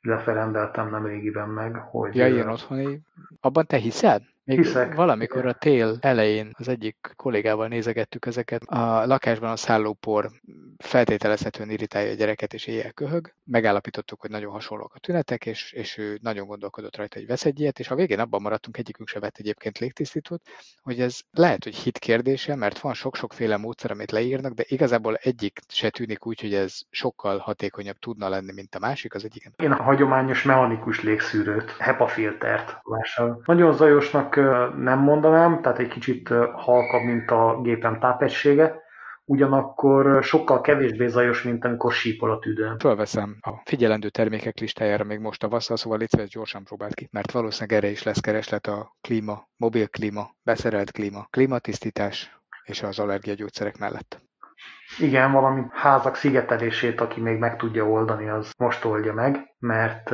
illetve 0.00 0.32
rendeltem 0.32 0.90
nem 0.90 1.06
régiben 1.06 1.48
meg, 1.48 1.76
hogy... 1.76 2.16
Ja, 2.16 2.26
ilyen 2.26 2.48
otthoni. 2.48 3.00
Abban 3.40 3.66
te 3.66 3.76
hiszel? 3.76 4.22
Még 4.44 4.56
Hiszek. 4.58 4.94
valamikor 4.94 5.46
a 5.46 5.52
tél 5.52 5.96
elején 6.00 6.50
az 6.58 6.68
egyik 6.68 6.96
kollégával 7.16 7.68
nézegettük 7.68 8.26
ezeket. 8.26 8.62
A 8.62 9.06
lakásban 9.06 9.50
a 9.50 9.56
szállópor 9.56 10.30
feltételezhetően 10.78 11.70
irritálja 11.70 12.10
a 12.10 12.14
gyereket, 12.14 12.54
és 12.54 12.66
éjjel 12.66 12.92
köhög. 12.92 13.32
Megállapítottuk, 13.44 14.20
hogy 14.20 14.30
nagyon 14.30 14.52
hasonlók 14.52 14.94
a 14.94 14.98
tünetek, 14.98 15.46
és, 15.46 15.72
és 15.72 15.98
ő 15.98 16.18
nagyon 16.22 16.46
gondolkodott 16.46 16.96
rajta, 16.96 17.18
hogy 17.18 17.26
vesz 17.26 17.44
egy 17.44 17.60
ilyet, 17.60 17.78
és 17.78 17.90
a 17.90 17.94
végén 17.94 18.18
abban 18.18 18.42
maradtunk, 18.42 18.78
egyikünk 18.78 19.08
se 19.08 19.20
vett 19.20 19.36
egyébként 19.36 19.78
légtisztítót, 19.78 20.42
hogy 20.82 21.00
ez 21.00 21.20
lehet, 21.30 21.64
hogy 21.64 21.74
hit 21.74 21.98
kérdése, 21.98 22.54
mert 22.54 22.78
van 22.78 22.94
sok-sokféle 22.94 23.56
módszer, 23.56 23.90
amit 23.90 24.10
leírnak, 24.10 24.52
de 24.52 24.64
igazából 24.66 25.14
egyik 25.14 25.60
se 25.68 25.90
tűnik 25.90 26.26
úgy, 26.26 26.40
hogy 26.40 26.54
ez 26.54 26.78
sokkal 26.90 27.38
hatékonyabb 27.38 27.98
tudna 27.98 28.28
lenni, 28.28 28.52
mint 28.52 28.74
a 28.74 28.78
másik, 28.78 29.14
az 29.14 29.24
egyik. 29.24 29.50
Én 29.56 29.72
a 29.72 29.82
hagyományos 29.82 30.42
mechanikus 30.42 31.02
légszűrőt, 31.02 31.70
HEPA 31.78 32.06
filtert 32.06 32.80
vásárolom. 32.82 33.42
Nagyon 33.44 33.72
zajosnak 33.72 34.31
nem 34.76 34.98
mondanám, 34.98 35.62
tehát 35.62 35.78
egy 35.78 35.88
kicsit 35.88 36.28
halkabb, 36.52 37.02
mint 37.02 37.30
a 37.30 37.60
gépem 37.62 37.98
tápegysége, 37.98 38.80
ugyanakkor 39.24 40.22
sokkal 40.22 40.60
kevésbé 40.60 41.06
zajos, 41.06 41.42
mint 41.42 41.64
amikor 41.64 41.92
sípol 41.92 42.30
a 42.30 42.38
tüdőn. 42.38 42.78
Fölveszem 42.78 43.36
a 43.40 43.50
figyelendő 43.64 44.08
termékek 44.08 44.58
listájára 44.58 45.04
még 45.04 45.18
most 45.18 45.40
tavasszal, 45.40 45.76
szóval 45.76 45.98
légy 45.98 46.28
gyorsan 46.28 46.64
próbált 46.64 46.94
ki, 46.94 47.08
mert 47.10 47.32
valószínűleg 47.32 47.78
erre 47.78 47.90
is 47.90 48.02
lesz 48.02 48.20
kereslet 48.20 48.66
a 48.66 48.96
klíma, 49.00 49.48
mobil 49.56 49.88
klíma, 49.88 50.30
beszerelt 50.42 50.90
klíma, 50.90 51.26
klímatisztítás 51.30 52.40
és 52.62 52.82
az 52.82 52.98
allergiagyógyszerek 52.98 53.78
mellett. 53.78 54.20
Igen, 54.98 55.32
valami 55.32 55.62
házak 55.70 56.16
szigetelését, 56.16 57.00
aki 57.00 57.20
még 57.20 57.38
meg 57.38 57.56
tudja 57.56 57.88
oldani, 57.88 58.28
az 58.28 58.52
most 58.58 58.84
oldja 58.84 59.12
meg, 59.12 59.54
mert 59.58 60.12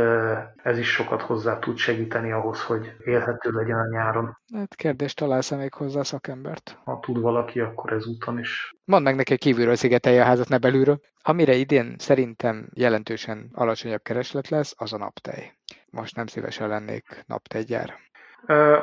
ez 0.62 0.78
is 0.78 0.90
sokat 0.90 1.23
hozzá 1.23 1.59
tud 1.59 1.76
segíteni 1.76 2.33
ahhoz, 2.33 2.62
hogy 2.62 2.93
élhető 3.05 3.50
legyen 3.50 3.78
a 3.78 3.88
nyáron. 3.88 4.38
Hát 4.55 4.75
kérdés, 4.75 5.14
találsz-e 5.14 5.57
még 5.57 5.75
hozzá 5.75 6.02
szakembert? 6.02 6.78
Ha 6.85 6.99
tud 7.00 7.21
valaki, 7.21 7.61
akkor 7.61 7.93
ezúton 7.93 8.38
is. 8.38 8.75
Mondd 8.85 9.05
meg 9.05 9.17
neki, 9.17 9.31
hogy 9.31 9.40
kívülről 9.40 9.76
szigetelje 9.76 10.23
a 10.23 10.25
házat, 10.25 10.49
ne 10.49 10.59
belülről. 10.59 11.00
Amire 11.23 11.55
idén 11.55 11.95
szerintem 11.99 12.69
jelentősen 12.75 13.50
alacsonyabb 13.55 14.02
kereslet 14.02 14.49
lesz, 14.49 14.75
az 14.76 14.93
a 14.93 14.99
naptej. 14.99 15.52
Most 15.90 16.17
nem 16.17 16.26
szívesen 16.26 16.69
lennék 16.69 17.25
naptejgyár. 17.26 17.95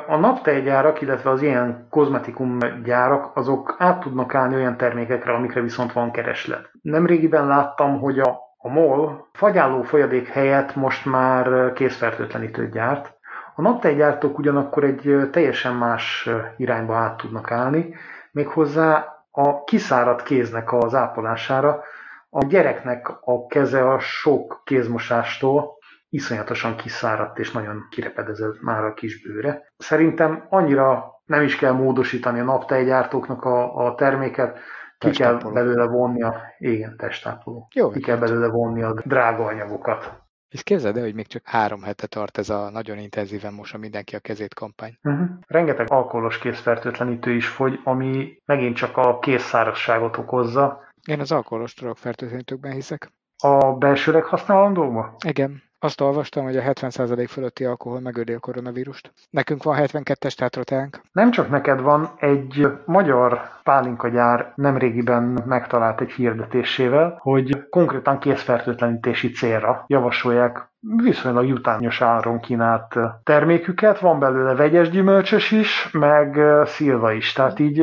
A 0.06 0.16
naptejgyárak, 0.16 1.00
illetve 1.00 1.30
az 1.30 1.42
ilyen 1.42 1.86
kozmetikum 1.90 2.58
gyárak, 2.84 3.36
azok 3.36 3.76
át 3.78 4.00
tudnak 4.00 4.34
állni 4.34 4.54
olyan 4.54 4.76
termékekre, 4.76 5.32
amikre 5.32 5.60
viszont 5.60 5.92
van 5.92 6.10
kereslet. 6.10 6.70
Nemrégiben 6.82 7.46
láttam, 7.46 8.00
hogy 8.00 8.18
a, 8.18 8.38
a 8.56 8.68
MOL 8.68 9.28
fagyálló 9.32 9.82
folyadék 9.82 10.28
helyett 10.28 10.74
most 10.74 11.06
már 11.06 11.72
készfertőtlenítőt 11.72 12.72
gyárt. 12.72 13.14
A 13.54 13.62
naptejgyártók 13.62 14.38
ugyanakkor 14.38 14.84
egy 14.84 15.28
teljesen 15.32 15.74
más 15.74 16.28
irányba 16.56 16.96
át 16.96 17.16
tudnak 17.16 17.50
állni, 17.50 17.94
méghozzá 18.32 19.16
a 19.30 19.64
kiszáradt 19.64 20.22
kéznek 20.22 20.72
az 20.72 20.94
ápolására. 20.94 21.82
A 22.30 22.44
gyereknek 22.44 23.08
a 23.20 23.46
keze 23.46 23.88
a 23.88 23.98
sok 23.98 24.60
kézmosástól 24.64 25.75
iszonyatosan 26.16 26.76
kiszáradt 26.76 27.38
és 27.38 27.52
nagyon 27.52 27.86
kirepedezett 27.90 28.62
már 28.62 28.84
a 28.84 28.94
kis 28.94 29.22
bőre. 29.22 29.72
Szerintem 29.76 30.46
annyira 30.48 31.14
nem 31.24 31.42
is 31.42 31.56
kell 31.56 31.72
módosítani 31.72 32.40
a 32.40 32.44
naptejgyártóknak 32.44 33.44
a, 33.44 33.86
a 33.86 33.94
terméket, 33.94 34.58
ki 34.98 35.10
kell 35.10 35.34
belőle 35.52 35.86
vonni 35.86 36.22
a, 36.22 36.40
igen, 36.58 36.96
testápoló. 36.96 37.68
Jó, 37.74 37.90
ki 37.90 38.00
kell 38.00 38.16
belőle 38.16 38.48
vonni 38.48 38.82
a 38.82 38.94
drága 39.04 39.44
anyagokat. 39.44 40.24
És 40.48 40.62
képzeld 40.62 40.96
el, 40.96 41.02
hogy 41.02 41.14
még 41.14 41.26
csak 41.26 41.42
három 41.44 41.82
hete 41.82 42.06
tart 42.06 42.38
ez 42.38 42.50
a 42.50 42.70
nagyon 42.70 42.98
intenzíven 42.98 43.52
mosa 43.52 43.78
mindenki 43.78 44.16
a 44.16 44.18
kezét 44.18 44.54
kampány. 44.54 44.98
Uh-huh. 45.02 45.28
Rengeteg 45.46 45.90
alkoholos 45.90 46.38
készfertőtlenítő 46.38 47.30
is 47.30 47.48
fogy, 47.48 47.80
ami 47.84 48.42
megint 48.44 48.76
csak 48.76 48.96
a 48.96 49.18
készszárazságot 49.18 50.16
okozza. 50.16 50.80
Én 51.08 51.20
az 51.20 51.32
alkoholos 51.32 51.74
fertőtlenítőkben 51.94 52.72
hiszek. 52.72 53.12
A 53.42 53.72
belsőleg 53.72 54.24
használandóba? 54.24 55.16
Igen. 55.24 55.62
Azt 55.78 56.00
olvastam, 56.00 56.44
hogy 56.44 56.56
a 56.56 56.62
70% 56.62 57.26
fölötti 57.28 57.64
alkohol 57.64 58.00
megöli 58.00 58.32
a 58.32 58.38
koronavírust. 58.38 59.12
Nekünk 59.30 59.62
van 59.62 59.76
72-es 59.80 60.34
tátroteánk. 60.34 61.00
Nem 61.12 61.30
csak 61.30 61.50
neked 61.50 61.80
van, 61.80 62.10
egy 62.18 62.66
magyar 62.84 63.40
pálinkagyár 63.62 64.52
nemrégiben 64.54 65.42
megtalált 65.46 66.00
egy 66.00 66.10
hirdetésével, 66.10 67.18
hogy 67.20 67.68
konkrétan 67.68 68.18
készfertőtlenítési 68.18 69.30
célra 69.30 69.84
javasolják 69.86 70.68
viszonylag 70.80 71.46
jutányos 71.46 72.00
áron 72.00 72.40
kínált 72.40 72.94
terméküket, 73.22 73.98
van 73.98 74.18
belőle 74.18 74.54
vegyes 74.54 74.90
gyümölcsös 74.90 75.50
is, 75.50 75.90
meg 75.92 76.38
szilva 76.64 77.12
is, 77.12 77.32
tehát 77.32 77.58
így... 77.58 77.76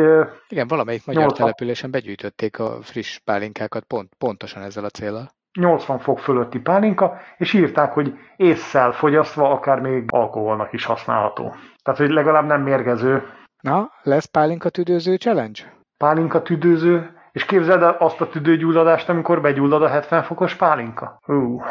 Igen, 0.47 0.67
valamelyik 0.67 1.05
magyar 1.05 1.21
80... 1.21 1.45
településen 1.45 1.91
begyűjtötték 1.91 2.59
a 2.59 2.77
friss 2.81 3.17
pálinkákat 3.17 3.83
pont, 3.83 4.13
pontosan 4.17 4.63
ezzel 4.63 4.83
a 4.83 4.89
célral. 4.89 5.31
80 5.59 5.99
fok 5.99 6.19
fölötti 6.19 6.59
pálinka, 6.59 7.17
és 7.37 7.53
írták, 7.53 7.93
hogy 7.93 8.17
észszel 8.35 8.91
fogyasztva 8.91 9.51
akár 9.51 9.79
még 9.79 10.05
alkoholnak 10.07 10.73
is 10.73 10.85
használható. 10.85 11.55
Tehát, 11.83 11.99
hogy 11.99 12.09
legalább 12.09 12.45
nem 12.45 12.61
mérgező. 12.61 13.23
Na, 13.61 13.91
lesz 14.03 14.25
pálinka 14.25 14.69
tüdőző 14.69 15.15
challenge? 15.15 15.73
Pálinka 15.97 16.41
tüdőző, 16.41 17.17
és 17.31 17.45
képzeld 17.45 17.81
el 17.81 17.95
azt 17.99 18.21
a 18.21 18.29
tüdőgyulladást, 18.29 19.09
amikor 19.09 19.41
begyullad 19.41 19.83
a 19.83 19.87
70 19.87 20.23
fokos 20.23 20.55
pálinka. 20.55 21.19
Hú. 21.23 21.61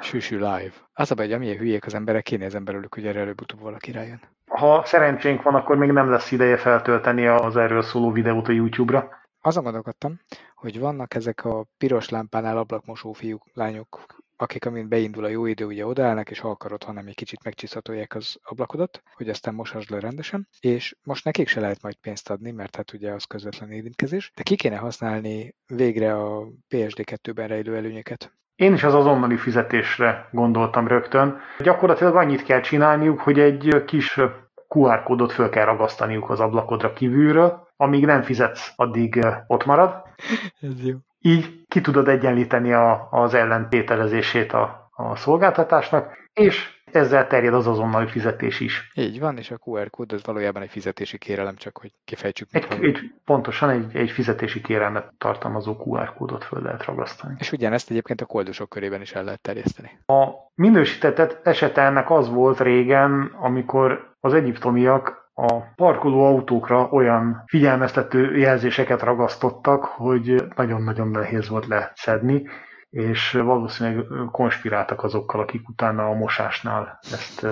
Süsű 0.00 0.36
live. 0.36 0.72
Az 0.92 1.10
a 1.10 1.14
baj, 1.14 1.24
hogy 1.24 1.34
amilyen 1.34 1.56
hülyék 1.56 1.86
az 1.86 1.94
emberek, 1.94 2.22
kinézem 2.22 2.64
belőlük, 2.64 2.94
hogy 2.94 3.06
erre 3.06 3.20
előbb-utóbb 3.20 3.60
valaki 3.60 3.92
rájön. 3.92 4.20
Ha 4.46 4.82
szerencsénk 4.84 5.42
van, 5.42 5.54
akkor 5.54 5.76
még 5.76 5.90
nem 5.90 6.10
lesz 6.10 6.32
ideje 6.32 6.56
feltölteni 6.56 7.26
az 7.26 7.56
erről 7.56 7.82
szóló 7.82 8.10
videót 8.12 8.48
a 8.48 8.52
YouTube-ra. 8.52 9.08
Azon 9.42 9.62
gondolkodtam, 9.62 10.20
hogy 10.60 10.78
vannak 10.78 11.14
ezek 11.14 11.44
a 11.44 11.66
piros 11.78 12.08
lámpánál 12.08 12.58
ablakmosó 12.58 13.12
fiúk, 13.12 13.44
lányok, 13.52 14.06
akik 14.36 14.66
amint 14.66 14.88
beindul 14.88 15.24
a 15.24 15.28
jó 15.28 15.46
idő, 15.46 15.64
ugye 15.64 15.86
odaállnak, 15.86 16.30
és 16.30 16.38
ha 16.38 16.48
akarod, 16.48 16.84
hanem 16.84 17.06
egy 17.06 17.14
kicsit 17.14 17.44
megcsiszatolják 17.44 18.14
az 18.14 18.36
ablakodat, 18.42 19.02
hogy 19.14 19.28
aztán 19.28 19.54
mosasd 19.54 19.90
le 19.90 20.00
rendesen, 20.00 20.48
és 20.60 20.94
most 21.02 21.24
nekik 21.24 21.48
se 21.48 21.60
lehet 21.60 21.82
majd 21.82 21.94
pénzt 21.94 22.30
adni, 22.30 22.50
mert 22.50 22.76
hát 22.76 22.92
ugye 22.92 23.12
az 23.12 23.24
közvetlen 23.24 23.70
érintkezés, 23.70 24.32
de 24.36 24.42
ki 24.42 24.56
kéne 24.56 24.76
használni 24.76 25.54
végre 25.66 26.14
a 26.14 26.46
PSD2-ben 26.70 27.48
rejlő 27.48 27.76
előnyöket. 27.76 28.32
Én 28.54 28.72
is 28.72 28.82
az 28.82 28.94
azonnali 28.94 29.36
fizetésre 29.36 30.28
gondoltam 30.32 30.88
rögtön. 30.88 31.38
Gyakorlatilag 31.58 32.16
annyit 32.16 32.42
kell 32.42 32.60
csinálniuk, 32.60 33.20
hogy 33.20 33.38
egy 33.38 33.84
kis 33.86 34.20
QR 34.68 35.02
kódot 35.02 35.32
föl 35.32 35.48
kell 35.48 35.64
ragasztaniuk 35.64 36.30
az 36.30 36.40
ablakodra 36.40 36.92
kívülről, 36.92 37.68
amíg 37.76 38.06
nem 38.06 38.22
fizetsz, 38.22 38.72
addig 38.76 39.26
ott 39.46 39.64
marad. 39.64 40.02
Ez 40.60 40.84
jó. 40.84 40.96
Így 41.18 41.64
ki 41.68 41.80
tudod 41.80 42.08
egyenlíteni 42.08 42.72
a, 42.72 43.08
az 43.10 43.34
ellentételezését 43.34 44.52
a, 44.52 44.90
a 44.90 45.16
szolgáltatásnak, 45.16 46.18
és 46.32 46.78
ezzel 46.92 47.26
terjed 47.26 47.54
az 47.54 47.66
azonnali 47.66 48.06
fizetés 48.06 48.60
is. 48.60 48.90
Így 48.94 49.20
van, 49.20 49.36
és 49.36 49.50
a 49.50 49.58
QR 49.64 49.90
kód 49.90 50.12
az 50.12 50.24
valójában 50.24 50.62
egy 50.62 50.70
fizetési 50.70 51.18
kérelem, 51.18 51.56
csak 51.56 51.78
hogy 51.78 51.92
kifejtsük. 52.04 52.48
Egy, 52.50 52.66
egy, 52.80 52.98
pontosan 53.24 53.70
egy, 53.70 53.96
egy 53.96 54.10
fizetési 54.10 54.60
kérelmet 54.60 55.12
tartalmazó 55.18 55.76
QR 55.84 56.14
kódot 56.14 56.44
föl 56.44 56.62
lehet 56.62 56.84
ragasztani. 56.84 57.34
És 57.38 57.52
ugyanezt 57.52 57.90
egyébként 57.90 58.20
a 58.20 58.26
koldusok 58.26 58.68
körében 58.68 59.00
is 59.00 59.12
el 59.12 59.24
lehet 59.24 59.40
terjeszteni. 59.40 59.90
A 60.06 60.28
minősített 60.54 61.46
esete 61.46 61.82
ennek 61.82 62.10
az 62.10 62.28
volt 62.28 62.60
régen, 62.60 63.36
amikor 63.40 64.14
az 64.20 64.34
egyiptomiak 64.34 65.19
a 65.40 65.72
parkoló 65.76 66.24
autókra 66.24 66.88
olyan 66.90 67.42
figyelmeztető 67.46 68.36
jelzéseket 68.36 69.02
ragasztottak, 69.02 69.84
hogy 69.84 70.44
nagyon-nagyon 70.56 71.08
nehéz 71.08 71.48
volt 71.48 71.66
leszedni, 71.66 72.48
és 72.90 73.32
valószínűleg 73.32 74.04
konspiráltak 74.30 75.02
azokkal, 75.02 75.40
akik 75.40 75.68
utána 75.68 76.08
a 76.08 76.14
mosásnál 76.14 76.98
ezt 77.02 77.46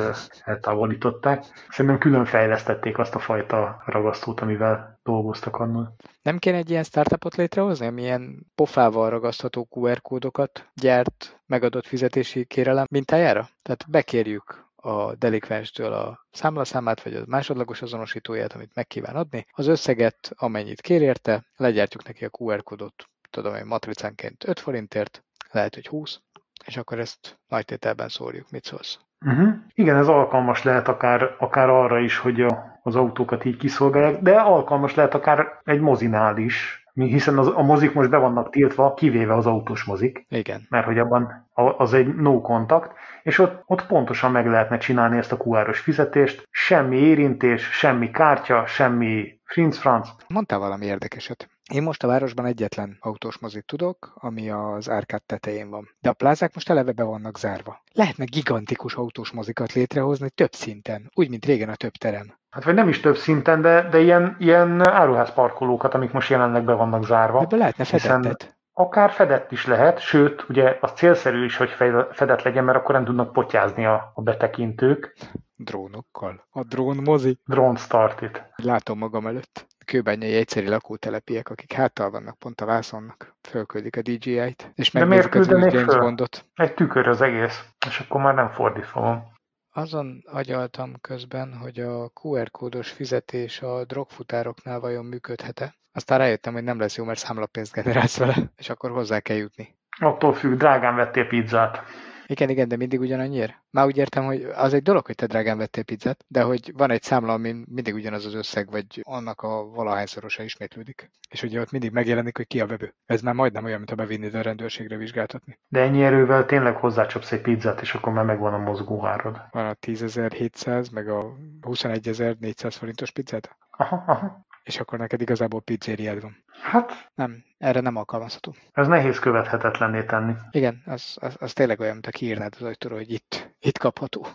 eltávolították. 0.45 1.45
Szerintem 1.69 2.01
külön 2.01 2.25
fejlesztették 2.25 2.99
azt 2.99 3.15
a 3.15 3.19
fajta 3.19 3.83
ragasztót, 3.87 4.41
amivel 4.41 4.99
dolgoztak 5.03 5.57
annól. 5.57 5.95
Nem 6.23 6.39
kéne 6.39 6.57
egy 6.57 6.71
ilyen 6.71 6.83
startupot 6.83 7.37
létrehozni, 7.37 7.87
ami 7.87 8.03
ilyen 8.03 8.47
pofával 8.55 9.11
ragasztható 9.11 9.69
QR 9.71 10.01
kódokat 10.01 10.71
gyárt 10.75 11.41
megadott 11.47 11.87
fizetési 11.87 12.45
kérelem 12.45 12.87
mintájára? 12.91 13.49
Tehát 13.63 13.91
bekérjük 13.91 14.68
a 14.89 15.15
delikvenstől 15.15 15.93
a 15.93 16.27
számlaszámát, 16.31 17.03
vagy 17.03 17.15
a 17.15 17.23
másodlagos 17.27 17.83
azonosítóját, 17.83 18.53
amit 18.53 18.75
meg 18.75 18.87
adni, 19.13 19.47
az 19.53 19.67
összeget, 19.67 20.33
amennyit 20.37 20.81
kér 20.81 21.03
érte, 21.03 21.45
legyártjuk 21.57 22.05
neki 22.05 22.25
a 22.25 22.31
QR 22.39 22.63
kódot, 22.63 23.09
tudom 23.31 23.55
én, 23.55 23.67
matricánként 23.67 24.49
5 24.49 24.61
forintért, 24.61 25.25
lehet, 25.51 25.75
hogy 25.75 25.87
20, 25.87 26.21
és 26.65 26.77
akkor 26.77 26.99
ezt 26.99 27.39
nagy 27.49 27.65
tételben 27.65 28.09
szórjuk. 28.09 28.51
Mit 28.51 28.65
szólsz? 28.65 28.99
Uh-huh. 29.27 29.49
Igen, 29.75 29.97
ez 29.97 30.09
alkalmas 30.09 30.63
lehet 30.63 30.89
akár, 30.89 31.35
akár 31.39 31.69
arra 31.69 31.99
is, 31.99 32.19
hogy 32.19 32.41
a, 32.41 32.81
az 32.83 32.97
autókat 32.97 33.45
így 33.45 33.57
kiszolgálják, 33.57 34.23
de 34.23 34.33
alkalmas 34.41 34.95
lehet 34.95 35.15
akár 35.15 35.61
egy 35.65 35.81
mozinál 35.81 36.37
is, 36.37 36.87
hiszen 37.07 37.39
az, 37.39 37.47
a 37.47 37.63
mozik 37.63 37.93
most 37.93 38.11
be 38.11 38.17
vannak 38.17 38.51
tiltva, 38.51 38.95
kivéve 38.95 39.35
az 39.35 39.47
autós 39.47 39.85
mozik. 39.85 40.27
Igen. 40.29 40.67
Mert 40.69 40.87
hogy 40.87 40.99
abban 40.99 41.49
az 41.55 41.95
egy 41.95 42.15
no 42.15 42.41
kontakt, 42.41 42.93
és 43.23 43.39
ott, 43.39 43.63
ott 43.67 43.87
pontosan 43.87 44.31
meg 44.31 44.47
lehetne 44.47 44.79
csinálni 44.79 45.19
ezt 45.19 45.33
a 45.33 45.37
QR-os 45.37 45.79
fizetést, 45.81 46.49
semmi 46.51 46.97
érintés, 46.97 47.63
semmi 47.63 48.11
kártya, 48.11 48.67
semmi 48.67 49.41
frinc 49.45 49.79
franc. 49.79 50.09
Mondtál 50.29 50.59
valami 50.59 50.87
érdekeset. 50.87 51.49
Én 51.73 51.83
most 51.83 52.03
a 52.03 52.07
városban 52.07 52.47
egyetlen 52.47 52.97
autós 53.01 53.39
mozit 53.39 53.67
tudok, 53.67 54.13
ami 54.15 54.51
az 54.51 54.91
árkád 54.91 55.23
tetején 55.23 55.71
van. 55.71 55.89
De 56.01 56.09
a 56.09 56.13
plázák 56.13 56.55
most 56.55 56.71
eleve 56.71 56.93
be 56.93 57.03
vannak 57.03 57.39
zárva. 57.39 57.83
Lehetne 57.93 58.25
gigantikus 58.25 58.95
autós 58.95 59.31
mozikat 59.31 59.73
létrehozni 59.73 60.31
több 60.31 60.53
szinten, 60.53 61.11
úgy, 61.15 61.29
mint 61.29 61.45
régen 61.45 61.69
a 61.69 61.75
több 61.75 61.93
terem. 61.93 62.39
Hát 62.51 62.65
vagy 62.65 62.75
nem 62.75 62.89
is 62.89 63.01
több 63.01 63.17
szinten, 63.17 63.61
de, 63.61 63.89
de 63.89 64.01
ilyen, 64.01 64.37
ilyen 64.39 64.89
áruházparkolókat, 64.89 65.95
amik 65.95 66.13
most 66.13 66.31
jelenleg 66.31 66.65
be 66.65 66.73
vannak 66.73 67.05
zárva. 67.05 67.41
Ebből 67.41 67.59
lehetne 67.59 67.85
fedettet. 67.85 68.57
Akár 68.73 69.11
fedett 69.11 69.53
is 69.53 69.67
lehet, 69.67 69.99
sőt, 70.01 70.45
ugye 70.49 70.79
az 70.81 70.93
célszerű 70.93 71.45
is, 71.45 71.57
hogy 71.57 71.71
fedett 72.13 72.43
legyen, 72.43 72.65
mert 72.65 72.79
akkor 72.79 72.95
nem 72.95 73.05
tudnak 73.05 73.33
potyázni 73.33 73.87
a, 73.87 74.13
a 74.15 74.23
betekintők. 74.23 75.17
Drónokkal. 75.57 76.47
A 76.51 76.63
drón 76.63 76.97
mozi. 76.97 77.39
Drone 77.45 77.79
startit. 77.79 78.43
Látom 78.57 78.99
magam 78.99 79.27
előtt. 79.27 79.67
Kőbányai 79.89 80.35
egyszeri 80.35 80.69
lakótelepiek, 80.69 81.49
akik 81.51 81.73
háttal 81.73 82.11
vannak 82.11 82.39
pont 82.39 82.61
a 82.61 82.65
vászonnak, 82.67 83.37
fölküldik 83.49 83.97
a 83.97 84.03
DJI-t, 84.03 84.71
és 84.75 84.91
megnézik 84.91 85.35
az 85.35 85.49
új 85.49 85.61
James 85.61 85.83
föl? 85.83 86.01
Bondot. 86.01 86.45
Egy 86.55 86.75
tükör 86.75 87.09
az 87.09 87.21
egész, 87.21 87.65
és 87.87 87.99
akkor 87.99 88.21
már 88.21 88.35
nem 88.35 88.49
fordítva 88.49 89.01
van. 89.01 89.33
Azon 89.73 90.23
agyaltam 90.33 90.93
közben, 91.01 91.55
hogy 91.55 91.79
a 91.79 92.11
QR 92.23 92.51
kódos 92.51 92.91
fizetés 92.91 93.63
a 93.63 93.85
drogfutároknál 93.85 94.81
vajon 94.81 95.05
működhet-e. 95.05 95.75
Aztán 95.93 96.19
rájöttem, 96.19 96.53
hogy 96.53 96.65
nem 96.65 96.79
lesz 96.79 96.97
jó, 96.97 97.05
mert 97.05 97.19
számlapénzt 97.19 97.73
generálsz 97.73 98.19
vele, 98.19 98.37
és 98.57 98.69
akkor 98.69 98.91
hozzá 98.91 99.21
kell 99.21 99.37
jutni. 99.37 99.77
Attól 100.01 100.35
függ, 100.35 100.59
drágán 100.59 100.97
vettél 100.97 101.27
pizzát. 101.27 101.83
Igen, 102.31 102.49
igen, 102.49 102.69
de 102.69 102.77
mindig 102.77 103.01
ugyanannyiért. 103.01 103.63
Már 103.71 103.87
úgy 103.87 103.97
értem, 103.97 104.25
hogy 104.25 104.43
az 104.43 104.73
egy 104.73 104.83
dolog, 104.83 105.07
hogy 105.07 105.15
te 105.15 105.27
drágán 105.27 105.59
vettél 105.59 105.83
pizzát, 105.83 106.25
de 106.29 106.43
hogy 106.43 106.73
van 106.77 106.91
egy 106.91 107.03
számla, 107.03 107.33
amin 107.33 107.65
mindig 107.69 107.95
ugyanaz 107.95 108.25
az 108.25 108.35
összeg, 108.35 108.71
vagy 108.71 109.01
annak 109.03 109.43
a 109.43 109.65
valahányszorosa 109.65 110.43
ismétlődik. 110.43 111.11
És 111.31 111.43
ugye 111.43 111.61
ott 111.61 111.71
mindig 111.71 111.91
megjelenik, 111.91 112.37
hogy 112.37 112.47
ki 112.47 112.61
a 112.61 112.67
vevő. 112.67 112.95
Ez 113.07 113.21
már 113.21 113.35
majdnem 113.35 113.65
olyan, 113.65 113.77
mint 113.77 113.91
ha 113.91 113.97
bevinnéd 113.97 114.35
a 114.35 114.43
rendőrségre 114.43 114.97
vizsgáltatni. 114.97 115.59
De 115.69 115.81
ennyi 115.81 116.05
erővel 116.05 116.47
tényleg 116.47 116.77
hozzácsapsz 116.77 117.33
egy 117.33 117.41
pizzát, 117.41 117.81
és 117.81 117.95
akkor 117.95 118.13
már 118.13 118.25
megvan 118.25 118.55
a 118.55 118.59
mozgóhárod. 118.59 119.41
Van 119.51 119.67
a 119.67 119.75
10.700, 119.75 120.93
meg 120.93 121.09
a 121.09 121.37
21.400 121.61 122.75
forintos 122.79 123.11
pizzát? 123.11 123.57
Aha, 123.71 124.05
aha 124.07 124.47
és 124.69 124.81
akkor 124.81 124.99
neked 124.99 125.21
igazából 125.21 125.61
pizzériád 125.61 126.21
van. 126.21 126.45
Hát... 126.63 127.11
Nem, 127.15 127.45
erre 127.59 127.81
nem 127.81 127.97
alkalmazható. 127.97 128.55
Ez 128.73 128.87
nehéz 128.87 129.19
követhetetlenné 129.19 130.03
tenni. 130.03 130.35
Igen, 130.51 130.83
az, 130.87 131.17
az, 131.21 131.37
az 131.39 131.53
tényleg 131.53 131.81
olyan, 131.81 131.93
mint 131.93 132.07
a 132.07 132.11
kiírnád 132.11 132.55
az 132.55 132.63
ajtóról, 132.63 132.99
hogy 132.99 133.13
itt, 133.13 133.55
itt 133.61 133.79
kapható. 133.79 134.27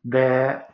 De 0.00 0.66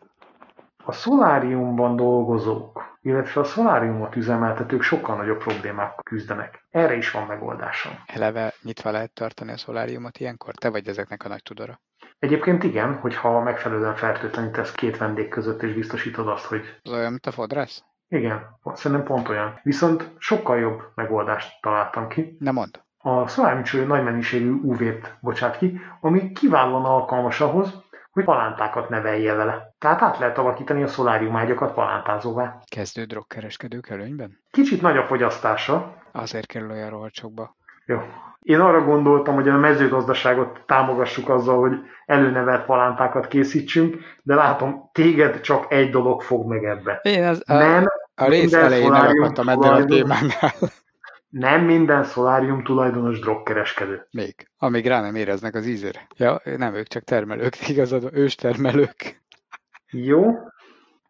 a 0.84 0.92
szoláriumban 0.92 1.96
dolgozók, 1.96 2.98
illetve 3.00 3.40
a 3.40 3.44
szoláriumot 3.44 4.16
üzemeltetők 4.16 4.82
sokkal 4.82 5.16
nagyobb 5.16 5.38
problémákkal 5.38 6.02
küzdenek. 6.02 6.66
Erre 6.70 6.96
is 6.96 7.10
van 7.10 7.26
megoldásom. 7.26 7.92
Eleve 8.06 8.54
nyitva 8.62 8.90
lehet 8.90 9.12
tartani 9.12 9.52
a 9.52 9.56
szoláriumot 9.56 10.18
ilyenkor? 10.18 10.54
Te 10.54 10.70
vagy 10.70 10.88
ezeknek 10.88 11.24
a 11.24 11.28
nagy 11.28 11.42
tudora. 11.42 11.80
Egyébként 12.18 12.62
igen, 12.62 12.94
hogyha 12.94 13.40
megfelelően 13.40 13.94
fertőtlenítesz 13.94 14.72
két 14.72 14.96
vendég 14.96 15.28
között, 15.28 15.62
és 15.62 15.72
biztosítod 15.74 16.28
azt, 16.28 16.44
hogy... 16.44 16.62
Az 16.82 16.92
olyan, 16.92 17.10
mint 17.10 17.26
a 17.26 17.30
fodrász? 17.30 17.84
Igen, 18.12 18.58
szerintem 18.74 19.06
pont 19.06 19.28
olyan. 19.28 19.60
Viszont 19.62 20.10
sokkal 20.18 20.58
jobb 20.58 20.82
megoldást 20.94 21.60
találtam 21.60 22.08
ki. 22.08 22.36
Nem 22.38 22.54
mond. 22.54 22.80
A 22.98 23.28
szoláriumcső 23.28 23.84
nagy 23.84 24.04
mennyiségű 24.04 24.50
UV-t 24.50 25.16
bocsát 25.20 25.58
ki, 25.58 25.80
ami 26.00 26.32
kiválóan 26.32 26.84
alkalmas 26.84 27.40
ahhoz, 27.40 27.82
hogy 28.10 28.24
palántákat 28.24 28.88
nevelje 28.88 29.34
vele. 29.34 29.74
Tehát 29.78 30.02
át 30.02 30.18
lehet 30.18 30.38
alakítani 30.38 30.82
a 30.82 30.86
szoláriumágyakat 30.86 31.74
palántázóvá. 31.74 32.58
Kezdő 32.70 33.04
drogkereskedők 33.04 33.88
előnyben? 33.88 34.38
Kicsit 34.50 34.82
nagy 34.82 34.96
a 34.96 35.04
fogyasztása. 35.04 35.94
Azért 36.12 36.46
kerül 36.46 36.70
olyan 36.70 36.90
rohadt 36.90 37.22
Jó. 37.86 37.98
Én 38.40 38.60
arra 38.60 38.84
gondoltam, 38.84 39.34
hogy 39.34 39.48
a 39.48 39.56
mezőgazdaságot 39.56 40.62
támogassuk 40.66 41.28
azzal, 41.28 41.60
hogy 41.60 41.80
előnevelt 42.06 42.64
palántákat 42.64 43.28
készítsünk, 43.28 43.96
de 44.22 44.34
látom, 44.34 44.90
téged 44.92 45.40
csak 45.40 45.72
egy 45.72 45.90
dolog 45.90 46.22
fog 46.22 46.46
meg 46.46 46.64
ebbe. 46.64 47.00
Én 47.02 47.24
az, 47.24 47.42
a... 47.46 47.54
Nem 47.54 47.86
a 48.22 48.28
rész 48.28 48.52
elején 48.52 48.90
nem 48.90 49.06
akartam 49.06 49.48
ennél 49.48 49.70
a 49.70 49.84
témánál. 49.84 50.54
Nem 51.28 51.64
minden 51.64 52.04
szolárium 52.04 52.64
tulajdonos 52.64 53.18
drogkereskedő. 53.18 54.06
Még. 54.10 54.48
Amíg 54.56 54.86
rá 54.86 55.00
nem 55.00 55.14
éreznek 55.14 55.54
az 55.54 55.66
ízére. 55.66 56.06
Ja, 56.16 56.40
nem, 56.44 56.74
ők 56.74 56.86
csak 56.86 57.02
termelők, 57.02 57.68
igazad, 57.68 58.08
őstermelők. 58.12 59.22
Jó. 59.90 60.32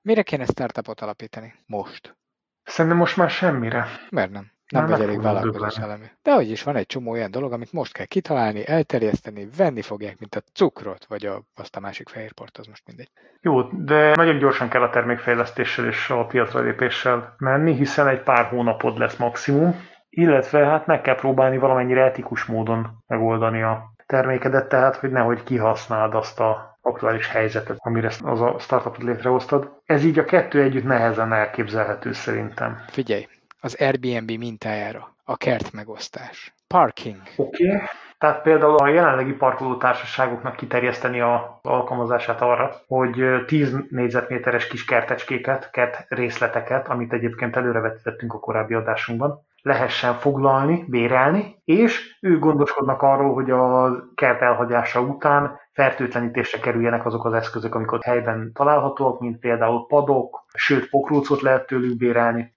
Mire 0.02 0.22
kéne 0.22 0.44
startupot 0.44 1.00
alapítani? 1.00 1.54
Most. 1.66 2.16
Szerintem 2.62 3.00
most 3.00 3.16
már 3.16 3.30
semmire. 3.30 3.86
Mert 4.10 4.30
nem. 4.30 4.52
Nem 4.72 4.86
vagy 4.86 5.00
elég 5.00 5.22
vállalkozó 5.22 5.68
szellemű. 5.68 6.04
De 6.22 6.34
hogy 6.34 6.50
is 6.50 6.62
van 6.62 6.76
egy 6.76 6.86
csomó 6.86 7.10
olyan 7.10 7.30
dolog, 7.30 7.52
amit 7.52 7.72
most 7.72 7.92
kell 7.92 8.06
kitalálni, 8.06 8.68
elterjeszteni, 8.68 9.48
venni 9.56 9.82
fogják, 9.82 10.18
mint 10.18 10.34
a 10.34 10.40
cukrot, 10.54 11.04
vagy 11.04 11.26
a, 11.26 11.42
azt 11.54 11.76
a 11.76 11.80
másik 11.80 12.08
fehérport, 12.08 12.58
az 12.58 12.66
most 12.66 12.82
mindegy. 12.86 13.10
Jó, 13.40 13.62
de 13.62 14.14
nagyon 14.14 14.38
gyorsan 14.38 14.68
kell 14.68 14.82
a 14.82 14.90
termékfejlesztéssel 14.90 15.86
és 15.86 16.10
a 16.10 16.26
piacra 16.26 16.60
lépéssel 16.60 17.34
menni, 17.38 17.74
hiszen 17.74 18.08
egy 18.08 18.22
pár 18.22 18.44
hónapod 18.44 18.98
lesz 18.98 19.16
maximum, 19.16 19.74
illetve 20.10 20.64
hát 20.66 20.86
meg 20.86 21.00
kell 21.00 21.14
próbálni 21.14 21.58
valamennyire 21.58 22.04
etikus 22.04 22.44
módon 22.44 23.04
megoldani 23.06 23.62
a 23.62 23.92
termékedet, 24.06 24.68
tehát 24.68 24.96
hogy 24.96 25.10
nehogy 25.10 25.42
kihasználd 25.42 26.14
azt 26.14 26.40
a 26.40 26.78
aktuális 26.82 27.28
helyzetet, 27.28 27.76
amire 27.78 28.10
az 28.22 28.40
a 28.40 28.58
startupot 28.58 29.02
létrehoztad. 29.02 29.70
Ez 29.84 30.04
így 30.04 30.18
a 30.18 30.24
kettő 30.24 30.62
együtt 30.62 30.84
nehezen 30.84 31.32
elképzelhető 31.32 32.12
szerintem. 32.12 32.84
Figyelj, 32.88 33.26
az 33.64 33.76
Airbnb 33.80 34.30
mintájára. 34.30 35.14
A 35.24 35.36
kert 35.36 35.72
megosztás. 35.72 36.54
Parking. 36.66 37.20
Oké. 37.36 37.66
Okay. 37.66 37.80
Tehát 38.18 38.42
például 38.42 38.76
a 38.76 38.88
jelenlegi 38.88 39.32
parkolótársaságoknak 39.32 40.56
kiterjeszteni 40.56 41.20
a 41.20 41.58
alkalmazását 41.62 42.40
arra, 42.40 42.80
hogy 42.86 43.44
10 43.46 43.76
négyzetméteres 43.90 44.66
kis 44.66 44.84
kertecskéket, 44.84 45.70
kert 45.70 46.04
részleteket, 46.08 46.88
amit 46.88 47.12
egyébként 47.12 47.56
előrevetítettünk 47.56 48.34
a 48.34 48.38
korábbi 48.38 48.74
adásunkban, 48.74 49.46
lehessen 49.62 50.14
foglalni, 50.14 50.84
bérelni, 50.88 51.60
és 51.64 52.16
ők 52.20 52.40
gondoskodnak 52.40 53.02
arról, 53.02 53.34
hogy 53.34 53.50
a 53.50 53.94
kert 54.14 54.40
elhagyása 54.40 55.00
után 55.00 55.60
fertőtlenítésre 55.72 56.58
kerüljenek 56.58 57.06
azok 57.06 57.24
az 57.24 57.32
eszközök, 57.32 57.74
amik 57.74 57.92
ott 57.92 58.04
helyben 58.04 58.50
találhatóak, 58.54 59.20
mint 59.20 59.38
például 59.38 59.86
padok, 59.86 60.44
sőt 60.54 60.90
pokrócot 60.90 61.40
lehet 61.40 61.66
tőlük 61.66 61.96
bérelni. 61.96 62.54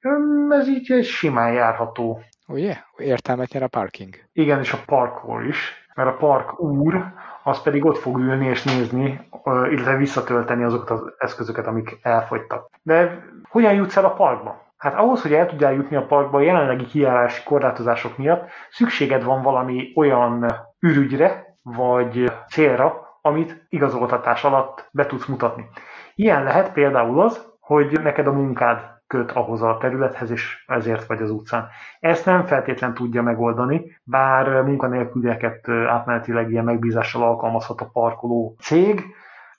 Ez 0.49 0.67
így 0.67 0.91
egy 0.91 1.05
simán 1.05 1.53
járható. 1.53 2.21
Ugye? 2.47 2.75
Értelmet 2.97 3.51
nyer 3.51 3.63
a 3.63 3.67
parking. 3.67 4.15
Igen, 4.33 4.59
és 4.59 4.73
a 4.73 4.83
parkour 4.85 5.45
is, 5.45 5.87
mert 5.95 6.09
a 6.09 6.17
park 6.17 6.59
úr 6.59 7.05
az 7.43 7.61
pedig 7.61 7.85
ott 7.85 7.97
fog 7.97 8.17
ülni 8.17 8.45
és 8.45 8.63
nézni, 8.63 9.27
illetve 9.45 9.95
visszatölteni 9.95 10.63
azokat 10.63 10.89
az 10.89 11.13
eszközöket, 11.17 11.67
amik 11.67 11.99
elfogytak. 12.01 12.69
De 12.81 13.25
hogyan 13.49 13.73
jutsz 13.73 13.97
el 13.97 14.05
a 14.05 14.13
parkba? 14.13 14.64
Hát 14.85 14.95
ahhoz, 14.95 15.21
hogy 15.21 15.33
el 15.33 15.47
tudjál 15.47 15.73
jutni 15.73 15.95
a 15.95 16.05
parkba 16.05 16.37
a 16.37 16.41
jelenlegi 16.41 16.85
kijárási 16.85 17.43
korlátozások 17.43 18.17
miatt, 18.17 18.49
szükséged 18.69 19.23
van 19.23 19.41
valami 19.41 19.91
olyan 19.95 20.45
ürügyre, 20.79 21.57
vagy 21.61 22.31
célra, 22.47 23.17
amit 23.21 23.65
igazoltatás 23.69 24.43
alatt 24.43 24.89
be 24.91 25.05
tudsz 25.05 25.25
mutatni. 25.25 25.65
Ilyen 26.15 26.43
lehet 26.43 26.71
például 26.71 27.21
az, 27.21 27.53
hogy 27.59 27.99
neked 28.03 28.27
a 28.27 28.31
munkád 28.31 28.79
köt 29.07 29.31
ahhoz 29.31 29.61
a 29.61 29.77
területhez, 29.79 30.31
és 30.31 30.63
ezért 30.67 31.05
vagy 31.05 31.21
az 31.21 31.31
utcán. 31.31 31.67
Ezt 31.99 32.25
nem 32.25 32.45
feltétlen 32.45 32.93
tudja 32.93 33.21
megoldani, 33.21 33.99
bár 34.03 34.61
munkanélkülieket 34.61 35.69
átmenetileg 35.69 36.51
ilyen 36.51 36.63
megbízással 36.63 37.23
alkalmazhat 37.23 37.81
a 37.81 37.89
parkoló 37.93 38.55
cég, 38.59 39.05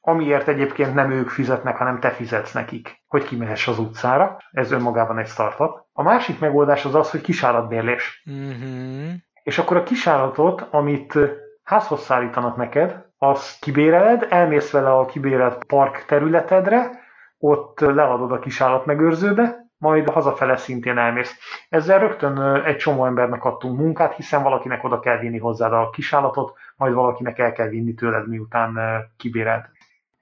amiért 0.06 0.48
egyébként 0.48 0.94
nem 0.94 1.10
ők 1.10 1.28
fizetnek, 1.28 1.76
hanem 1.76 2.00
te 2.00 2.10
fizetsz 2.10 2.52
nekik, 2.52 3.02
hogy 3.06 3.24
kimehess 3.24 3.68
az 3.68 3.78
utcára. 3.78 4.36
Ez 4.50 4.72
önmagában 4.72 5.18
egy 5.18 5.26
startup. 5.26 5.84
A 5.92 6.02
másik 6.02 6.38
megoldás 6.38 6.84
az 6.84 6.94
az, 6.94 7.10
hogy 7.10 7.20
kisállatbérlés. 7.20 8.22
Mm-hmm. 8.30 9.10
És 9.42 9.58
akkor 9.58 9.76
a 9.76 9.82
kisállatot, 9.82 10.66
amit 10.70 11.18
házhoz 11.62 12.00
szállítanak 12.00 12.56
neked, 12.56 13.04
azt 13.18 13.60
kibéreled, 13.60 14.26
elmész 14.30 14.70
vele 14.70 14.92
a 14.92 15.06
kibérelt 15.06 15.64
park 15.64 16.04
területedre, 16.04 16.90
ott 17.38 17.80
leadod 17.80 18.32
a 18.32 18.38
kisállatmegőrzőbe, 18.38 19.66
majd 19.78 20.10
hazafele 20.10 20.56
szintén 20.56 20.98
elmész. 20.98 21.38
Ezzel 21.68 21.98
rögtön 21.98 22.62
egy 22.64 22.76
csomó 22.76 23.06
embernek 23.06 23.44
adtunk 23.44 23.78
munkát, 23.78 24.14
hiszen 24.14 24.42
valakinek 24.42 24.84
oda 24.84 25.00
kell 25.00 25.18
vinni 25.18 25.38
hozzád 25.38 25.72
a 25.72 25.90
kisállatot, 25.90 26.58
majd 26.76 26.94
valakinek 26.94 27.38
el 27.38 27.52
kell 27.52 27.68
vinni 27.68 27.94
tőled, 27.94 28.28
miután 28.28 28.78
kibérelt. 29.16 29.75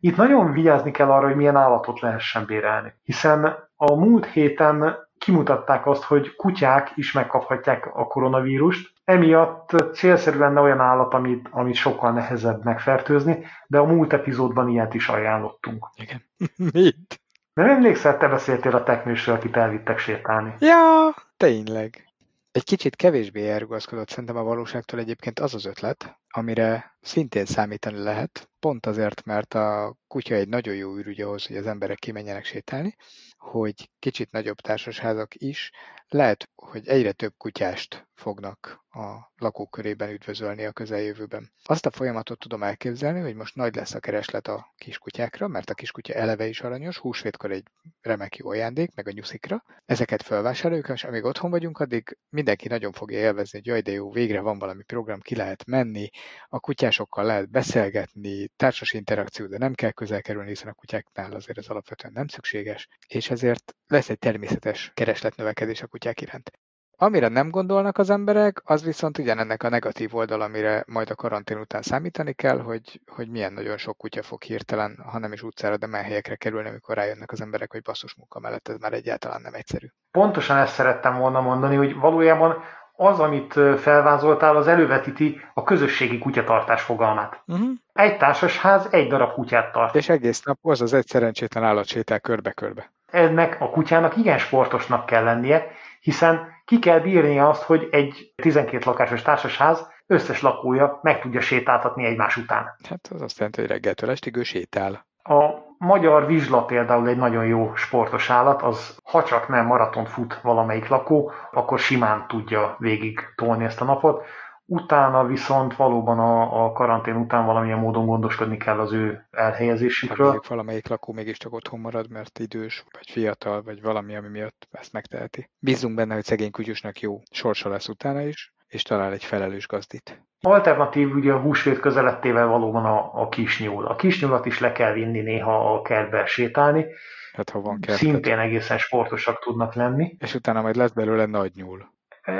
Itt 0.04 0.16
nagyon 0.16 0.52
vigyázni 0.52 0.90
kell 0.90 1.10
arra, 1.10 1.26
hogy 1.26 1.36
milyen 1.36 1.56
állatot 1.56 2.00
lehessen 2.00 2.44
bérelni, 2.46 2.92
hiszen 3.02 3.44
a 3.76 3.94
múlt 3.94 4.26
héten 4.26 4.96
kimutatták 5.18 5.86
azt, 5.86 6.02
hogy 6.02 6.34
kutyák 6.36 6.92
is 6.94 7.12
megkaphatják 7.12 7.86
a 7.94 8.06
koronavírust, 8.06 8.92
emiatt 9.04 9.70
célszerű 9.92 10.38
lenne 10.38 10.60
olyan 10.60 10.80
állat, 10.80 11.14
amit, 11.14 11.48
amit 11.50 11.74
sokkal 11.74 12.12
nehezebb 12.12 12.64
megfertőzni, 12.64 13.46
de 13.66 13.78
a 13.78 13.84
múlt 13.84 14.12
epizódban 14.12 14.68
ilyet 14.68 14.94
is 14.94 15.08
ajánlottunk. 15.08 15.86
Igen. 15.94 16.22
Mit? 16.72 17.20
Nem 17.54 17.68
emlékszel, 17.68 18.18
te 18.18 18.28
beszéltél 18.28 18.74
a 18.74 18.82
teknősről, 18.82 19.34
akit 19.34 19.56
elvittek 19.56 19.98
sétálni. 19.98 20.54
Ja, 20.58 21.14
tényleg. 21.36 22.13
Egy 22.54 22.64
kicsit 22.64 22.96
kevésbé 22.96 23.48
elrugaszkodott 23.50 24.08
szerintem 24.08 24.36
a 24.36 24.42
valóságtól 24.42 25.00
egyébként 25.00 25.40
az 25.40 25.54
az 25.54 25.64
ötlet, 25.64 26.20
amire 26.28 26.96
szintén 27.00 27.44
számítani 27.44 27.98
lehet, 27.98 28.50
pont 28.58 28.86
azért, 28.86 29.24
mert 29.24 29.54
a 29.54 29.96
kutya 30.06 30.34
egy 30.34 30.48
nagyon 30.48 30.74
jó 30.74 30.96
ürügy 30.96 31.20
ahhoz, 31.20 31.46
hogy 31.46 31.56
az 31.56 31.66
emberek 31.66 31.98
kimenjenek 31.98 32.44
sétálni, 32.44 32.96
hogy 33.36 33.90
kicsit 33.98 34.30
nagyobb 34.30 34.56
társasházak 34.56 35.34
is 35.34 35.70
lehet, 36.14 36.50
hogy 36.54 36.88
egyre 36.88 37.12
több 37.12 37.34
kutyást 37.36 38.06
fognak 38.14 38.84
a 38.90 39.32
lakókörében 39.36 40.10
üdvözölni 40.10 40.64
a 40.64 40.72
közeljövőben. 40.72 41.52
Azt 41.64 41.86
a 41.86 41.90
folyamatot 41.90 42.38
tudom 42.38 42.62
elképzelni, 42.62 43.20
hogy 43.20 43.34
most 43.34 43.54
nagy 43.54 43.74
lesz 43.74 43.94
a 43.94 44.00
kereslet 44.00 44.48
a 44.48 44.72
kiskutyákra, 44.76 45.48
mert 45.48 45.70
a 45.70 45.74
kiskutya 45.74 46.14
eleve 46.14 46.46
is 46.46 46.60
aranyos, 46.60 46.98
húsvétkor 46.98 47.50
egy 47.50 47.64
remek 48.00 48.36
jó 48.36 48.48
ajándék, 48.48 48.94
meg 48.94 49.08
a 49.08 49.10
nyuszikra. 49.10 49.64
Ezeket 49.84 50.22
felvásároljuk, 50.22 50.88
és 50.88 51.04
amíg 51.04 51.24
otthon 51.24 51.50
vagyunk, 51.50 51.78
addig 51.78 52.18
mindenki 52.28 52.68
nagyon 52.68 52.92
fogja 52.92 53.18
élvezni, 53.18 53.58
hogy 53.58 53.66
jaj, 53.66 53.80
de 53.80 53.92
jó, 53.92 54.10
végre 54.10 54.40
van 54.40 54.58
valami 54.58 54.82
program, 54.82 55.20
ki 55.20 55.36
lehet 55.36 55.64
menni, 55.64 56.08
a 56.48 56.60
kutyásokkal 56.60 57.24
lehet 57.24 57.50
beszélgetni, 57.50 58.48
társas 58.56 58.92
interakció, 58.92 59.46
de 59.46 59.58
nem 59.58 59.74
kell 59.74 59.90
közel 59.90 60.22
kerülni, 60.22 60.48
hiszen 60.48 60.68
a 60.68 60.74
kutyáknál 60.74 61.32
azért 61.32 61.58
ez 61.58 61.68
alapvetően 61.68 62.12
nem 62.12 62.26
szükséges, 62.26 62.88
és 63.06 63.30
ezért 63.30 63.74
lesz 63.86 64.08
egy 64.08 64.18
természetes 64.18 64.90
keresletnövekedés 64.94 65.82
a 65.82 65.86
kutyák 66.04 66.20
iránt. 66.20 66.50
Amire 66.96 67.28
nem 67.28 67.50
gondolnak 67.50 67.98
az 67.98 68.10
emberek, 68.10 68.62
az 68.64 68.84
viszont 68.84 69.18
ugyanennek 69.18 69.62
a 69.62 69.68
negatív 69.68 70.14
oldal, 70.14 70.40
amire 70.40 70.84
majd 70.86 71.10
a 71.10 71.14
karantén 71.14 71.58
után 71.58 71.82
számítani 71.82 72.32
kell, 72.32 72.58
hogy, 72.58 73.00
hogy 73.06 73.28
milyen 73.28 73.52
nagyon 73.52 73.76
sok 73.76 73.96
kutya 73.96 74.22
fog 74.22 74.42
hirtelen, 74.42 74.98
ha 75.10 75.18
nem 75.18 75.32
is 75.32 75.42
utcára, 75.42 75.76
de 75.76 75.96
helyekre 75.96 76.36
kerülni, 76.36 76.68
amikor 76.68 76.96
rájönnek 76.96 77.32
az 77.32 77.40
emberek, 77.40 77.72
hogy 77.72 77.82
basszus 77.82 78.14
munka 78.14 78.38
mellett 78.40 78.68
ez 78.68 78.78
már 78.78 78.92
egyáltalán 78.92 79.40
nem 79.40 79.54
egyszerű. 79.54 79.86
Pontosan 80.10 80.56
ezt 80.56 80.74
szerettem 80.74 81.18
volna 81.18 81.40
mondani, 81.40 81.76
hogy 81.76 81.94
valójában 81.94 82.62
az, 82.92 83.20
amit 83.20 83.52
felvázoltál, 83.78 84.56
az 84.56 84.66
elővetíti 84.66 85.40
a 85.54 85.62
közösségi 85.62 86.18
kutyatartás 86.18 86.82
fogalmát. 86.82 87.42
Uh-huh. 87.46 87.68
Egy 87.92 88.16
társasház 88.16 88.88
egy 88.90 89.08
darab 89.08 89.32
kutyát 89.32 89.72
tart. 89.72 89.94
És 89.94 90.08
egész 90.08 90.42
nap 90.42 90.58
az 90.62 90.80
az 90.80 90.92
egy 90.92 91.06
szerencsétlen 91.06 91.64
állat 91.64 91.86
sétál 91.86 92.20
körbe-körbe. 92.20 92.92
Ennek 93.12 93.60
a 93.60 93.70
kutyának 93.70 94.16
igen 94.16 94.38
sportosnak 94.38 95.06
kell 95.06 95.24
lennie, 95.24 95.70
hiszen 96.00 96.52
ki 96.64 96.78
kell 96.78 97.00
bírnia 97.00 97.48
azt, 97.48 97.62
hogy 97.62 97.88
egy 97.90 98.32
12 98.36 98.82
lakásos 98.84 99.22
társasház 99.22 99.92
összes 100.06 100.42
lakója 100.42 100.98
meg 101.02 101.20
tudja 101.20 101.40
sétáltatni 101.40 102.04
egymás 102.04 102.36
után. 102.36 102.76
Hát 102.88 103.08
az 103.14 103.22
azt 103.22 103.36
jelenti, 103.36 103.60
hogy 103.60 103.70
reggeltől 103.70 104.10
estig 104.10 104.36
ő 104.36 104.42
sétál. 104.42 105.06
A 105.22 105.50
magyar 105.78 106.26
vizsla 106.26 106.64
például 106.64 107.08
egy 107.08 107.16
nagyon 107.16 107.46
jó 107.46 107.74
sportos 107.74 108.30
állat, 108.30 108.62
az 108.62 108.98
ha 109.04 109.22
csak 109.22 109.48
nem 109.48 109.66
maraton 109.66 110.04
fut 110.04 110.40
valamelyik 110.42 110.88
lakó, 110.88 111.32
akkor 111.52 111.78
simán 111.78 112.24
tudja 112.28 112.76
végig 112.78 113.20
tolni 113.34 113.64
ezt 113.64 113.80
a 113.80 113.84
napot. 113.84 114.24
Utána 114.66 115.26
viszont 115.26 115.76
valóban 115.76 116.18
a, 116.18 116.64
a 116.64 116.72
karantén 116.72 117.16
után 117.16 117.46
valamilyen 117.46 117.78
módon 117.78 118.06
gondoskodni 118.06 118.56
kell 118.56 118.78
az 118.78 118.92
ő 118.92 119.26
elhelyezésükről. 119.30 120.26
Mondjuk 120.26 120.48
valamelyik 120.48 120.88
lakó 120.88 121.12
mégiscsak 121.12 121.52
otthon 121.52 121.80
marad, 121.80 122.10
mert 122.10 122.38
idős, 122.38 122.84
vagy 122.90 123.10
fiatal, 123.10 123.62
vagy 123.62 123.82
valami, 123.82 124.16
ami 124.16 124.28
miatt 124.28 124.68
ezt 124.70 124.92
megteheti. 124.92 125.50
Bízunk 125.58 125.94
benne, 125.94 126.14
hogy 126.14 126.24
szegény 126.24 126.50
kutyusnak 126.50 127.00
jó 127.00 127.22
sorsa 127.30 127.68
lesz 127.68 127.88
utána 127.88 128.20
is, 128.20 128.52
és 128.68 128.82
talál 128.82 129.12
egy 129.12 129.24
felelős 129.24 129.66
gazdit. 129.66 130.22
Alternatív 130.40 131.14
ugye 131.14 131.32
a 131.32 131.40
húsvét 131.40 131.80
közelettével 131.80 132.46
valóban 132.46 132.84
a, 132.84 133.22
a 133.22 133.28
kisnyúl. 133.28 133.86
A 133.86 133.96
kisnyúlat 133.96 134.46
is 134.46 134.60
le 134.60 134.72
kell 134.72 134.92
vinni 134.92 135.20
néha 135.20 135.74
a 135.74 135.82
kertbe 135.82 136.26
sétálni. 136.26 136.86
Hát 137.32 137.50
ha 137.50 137.60
van 137.60 137.80
kert. 137.80 137.98
Szintén 137.98 138.38
egészen 138.38 138.78
sportosak 138.78 139.38
tudnak 139.38 139.74
lenni. 139.74 140.16
És 140.18 140.34
utána 140.34 140.62
majd 140.62 140.76
lesz 140.76 140.92
belőle 140.92 141.26
nagy 141.26 141.52
nyúl. 141.54 141.92
E, 142.22 142.32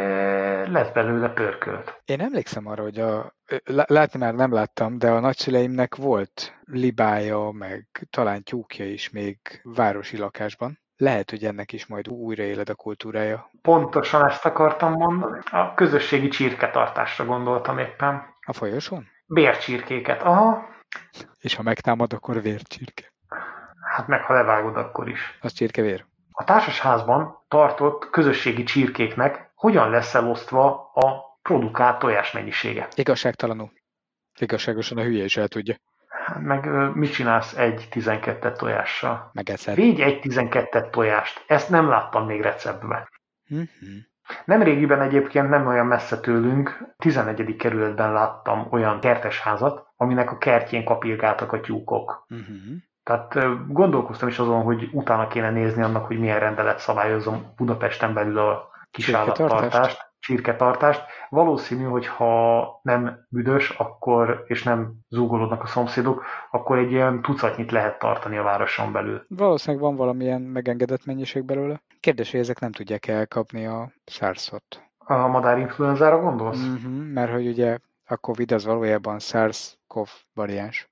lesz 0.70 0.90
belőle 0.90 1.28
pörkölt. 1.28 2.00
Én 2.04 2.20
emlékszem 2.20 2.66
arra, 2.66 2.82
hogy 2.82 2.98
a, 2.98 3.34
látni 3.86 4.18
már 4.18 4.34
nem 4.34 4.52
láttam, 4.52 4.98
de 4.98 5.10
a 5.10 5.20
nagyszüleimnek 5.20 5.94
volt 5.94 6.60
libája, 6.64 7.50
meg 7.50 8.06
talán 8.10 8.42
tyúkja 8.42 8.86
is 8.86 9.10
még 9.10 9.38
városi 9.62 10.16
lakásban. 10.16 10.82
Lehet, 10.96 11.30
hogy 11.30 11.44
ennek 11.44 11.72
is 11.72 11.86
majd 11.86 12.08
újraéled 12.08 12.68
a 12.68 12.74
kultúrája. 12.74 13.50
Pontosan 13.62 14.26
ezt 14.28 14.44
akartam 14.44 14.92
mondani. 14.92 15.38
A 15.50 15.74
közösségi 15.74 16.28
csirketartásra 16.28 17.24
gondoltam 17.24 17.78
éppen. 17.78 18.22
A 18.46 18.52
folyosón? 18.52 19.08
Bércsirkéket, 19.26 20.22
aha. 20.22 20.68
És 21.40 21.54
ha 21.54 21.62
megtámad, 21.62 22.12
akkor 22.12 22.42
vércsirke. 22.42 23.12
Hát 23.94 24.06
meg 24.06 24.22
ha 24.22 24.34
levágod, 24.34 24.76
akkor 24.76 25.08
is. 25.08 25.38
Az 25.40 25.52
csirkevér. 25.52 26.04
A 26.32 26.44
társasházban 26.44 27.44
tartott 27.48 28.10
közösségi 28.10 28.62
csirkéknek 28.62 29.52
hogyan 29.64 29.90
lesz 29.90 30.14
elosztva 30.14 30.90
a 30.94 31.38
produkált 31.42 31.98
tojás 31.98 32.32
mennyisége? 32.32 32.88
Igazságtalanul. 32.94 33.70
Igazságosan 34.38 34.98
a 34.98 35.02
hülye 35.02 35.24
is 35.24 35.36
el 35.36 35.48
tudja. 35.48 35.76
Meg 36.38 36.68
mit 36.94 37.12
csinálsz 37.12 37.56
egy 37.56 37.86
12 37.90 38.52
tojással? 38.52 39.30
Megeszed. 39.32 39.74
Végy 39.74 40.00
egy 40.00 40.20
12 40.20 40.88
tojást. 40.90 41.44
Ezt 41.46 41.70
nem 41.70 41.88
láttam 41.88 42.26
még 42.26 42.40
receptbe. 42.40 43.08
Uh-huh. 43.50 43.66
Nemrégiben 44.44 45.00
egyébként 45.00 45.48
nem 45.48 45.66
olyan 45.66 45.86
messze 45.86 46.20
tőlünk, 46.20 46.94
11. 46.96 47.56
kerületben 47.56 48.12
láttam 48.12 48.66
olyan 48.70 49.00
kertesházat, 49.00 49.86
aminek 49.96 50.30
a 50.30 50.38
kertjén 50.38 50.84
kapirgáltak 50.84 51.52
a 51.52 51.60
tyúkok. 51.60 52.26
Uh-huh. 52.28 52.56
Tehát 53.02 53.34
gondolkoztam 53.72 54.28
is 54.28 54.38
azon, 54.38 54.62
hogy 54.62 54.88
utána 54.92 55.26
kéne 55.26 55.50
nézni 55.50 55.82
annak, 55.82 56.06
hogy 56.06 56.18
milyen 56.18 56.38
rendelet 56.38 56.78
szabályozom 56.78 57.52
Budapesten 57.56 58.14
belül 58.14 58.38
a 58.38 58.72
kisállattartást 58.94 60.12
csirketartást. 60.24 61.02
Valószínű, 61.28 61.84
hogy 61.84 62.06
ha 62.06 62.80
nem 62.82 63.26
büdös, 63.28 63.70
akkor, 63.70 64.44
és 64.46 64.62
nem 64.62 64.92
zúgolódnak 65.08 65.62
a 65.62 65.66
szomszédok, 65.66 66.24
akkor 66.50 66.78
egy 66.78 66.90
ilyen 66.90 67.22
tucatnyit 67.22 67.70
lehet 67.70 67.98
tartani 67.98 68.36
a 68.36 68.42
városon 68.42 68.92
belül. 68.92 69.24
Valószínűleg 69.28 69.84
van 69.84 69.96
valamilyen 69.96 70.40
megengedett 70.40 71.04
mennyiség 71.04 71.44
belőle. 71.44 71.82
Kérdés, 72.00 72.30
hogy 72.30 72.40
ezek 72.40 72.60
nem 72.60 72.72
tudják 72.72 73.06
elkapni 73.06 73.66
a 73.66 73.92
SARS-ot. 74.06 74.82
A 74.98 75.26
madárinfluenzára 75.26 76.20
gondolsz? 76.20 76.66
Uh-huh, 76.66 77.12
mert 77.12 77.32
hogy 77.32 77.46
ugye 77.46 77.78
a 78.04 78.16
Covid 78.16 78.52
az 78.52 78.64
valójában 78.64 79.18
SARS-CoV 79.18 80.08
variáns. 80.34 80.88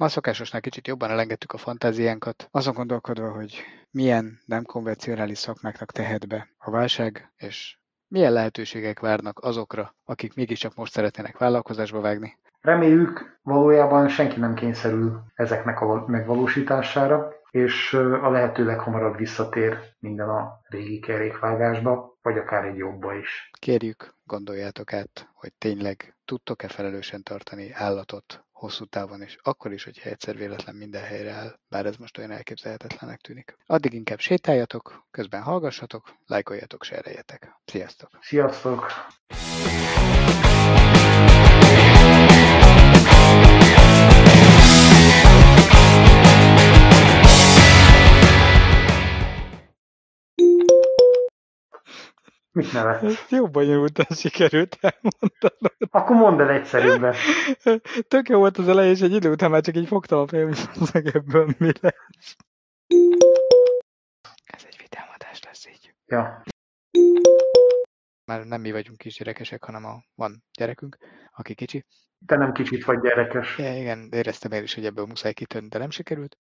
Ma 0.00 0.08
szokásosnál 0.08 0.60
kicsit 0.60 0.86
jobban 0.86 1.10
elengedtük 1.10 1.52
a 1.52 1.58
fantáziánkat, 1.58 2.48
azon 2.50 2.74
gondolkodva, 2.74 3.30
hogy 3.30 3.62
milyen 3.90 4.38
nem 4.46 4.64
konvencionális 4.64 5.38
szakmáknak 5.38 5.92
tehet 5.92 6.28
be 6.28 6.48
a 6.58 6.70
válság, 6.70 7.32
és 7.36 7.78
milyen 8.08 8.32
lehetőségek 8.32 9.00
várnak 9.00 9.38
azokra, 9.38 9.94
akik 10.04 10.34
mégiscsak 10.34 10.74
most 10.74 10.92
szeretnének 10.92 11.38
vállalkozásba 11.38 12.00
vágni. 12.00 12.38
Reméljük, 12.60 13.38
valójában 13.42 14.08
senki 14.08 14.38
nem 14.38 14.54
kényszerül 14.54 15.22
ezeknek 15.34 15.80
a 15.80 16.04
megvalósítására, 16.06 17.32
és 17.50 17.92
a 18.22 18.30
lehető 18.30 18.64
leghamarabb 18.64 19.16
visszatér 19.16 19.78
minden 19.98 20.28
a 20.28 20.60
régi 20.68 20.98
kerékvágásba, 20.98 22.18
vagy 22.22 22.38
akár 22.38 22.64
egy 22.64 22.76
jobba 22.76 23.14
is. 23.14 23.50
Kérjük, 23.58 24.14
gondoljátok 24.24 24.92
át, 24.92 25.28
hogy 25.34 25.52
tényleg 25.58 26.16
tudtok-e 26.24 26.68
felelősen 26.68 27.22
tartani 27.22 27.70
állatot 27.72 28.44
hosszú 28.60 28.84
távon, 28.84 29.22
és 29.22 29.36
akkor 29.42 29.72
is, 29.72 29.84
hogyha 29.84 30.10
egyszer 30.10 30.36
véletlen 30.36 30.74
minden 30.74 31.02
helyre 31.02 31.32
áll, 31.32 31.58
bár 31.68 31.86
ez 31.86 31.96
most 31.96 32.18
olyan 32.18 32.30
elképzelhetetlenek 32.30 33.20
tűnik. 33.20 33.56
Addig 33.66 33.92
inkább 33.92 34.18
sétáljatok, 34.18 35.06
közben 35.10 35.42
hallgassatok, 35.42 36.14
lájkoljatok, 36.26 36.84
sereljetek. 36.84 37.60
Sziasztok! 37.64 38.10
Sziasztok! 38.20 38.86
Mit 52.52 52.72
nevet? 52.72 53.02
Ezt 53.02 53.30
jó 53.30 53.48
bonyolultan 53.48 54.06
sikerült 54.16 54.78
elmondanom. 54.80 55.90
Akkor 55.90 56.16
mondd 56.16 56.40
el 56.40 56.50
egyszerűbben. 56.50 57.14
Tök 58.08 58.28
jó 58.28 58.38
volt 58.38 58.58
az 58.58 58.68
elején, 58.68 58.92
és 58.92 59.00
egy 59.00 59.12
idő 59.12 59.30
után 59.30 59.50
már 59.50 59.62
csak 59.62 59.76
így 59.76 59.86
fogtam 59.86 60.18
a 60.18 60.26
fejem, 60.26 60.52
hogy 60.92 61.06
ebből 61.14 61.54
mi 61.58 61.72
lesz. 61.80 62.36
Ez 64.44 64.64
egy 64.66 64.76
vitámadás 64.78 65.42
lesz 65.44 65.66
így. 65.66 65.94
Ja. 66.06 66.42
Már 68.24 68.44
nem 68.44 68.60
mi 68.60 68.72
vagyunk 68.72 68.98
kisgyerekesek, 68.98 69.64
hanem 69.64 69.84
a, 69.84 70.02
van 70.14 70.44
gyerekünk, 70.58 70.96
aki 71.36 71.54
kicsi. 71.54 71.84
Te 72.26 72.36
nem 72.36 72.52
kicsit 72.52 72.84
vagy 72.84 73.00
gyerekes. 73.00 73.58
Ja, 73.58 73.76
igen, 73.76 74.08
éreztem 74.12 74.52
én 74.52 74.62
is, 74.62 74.74
hogy 74.74 74.86
ebből 74.86 75.06
muszáj 75.06 75.32
kitönni, 75.32 75.68
de 75.68 75.78
nem 75.78 75.90
sikerült. 75.90 76.38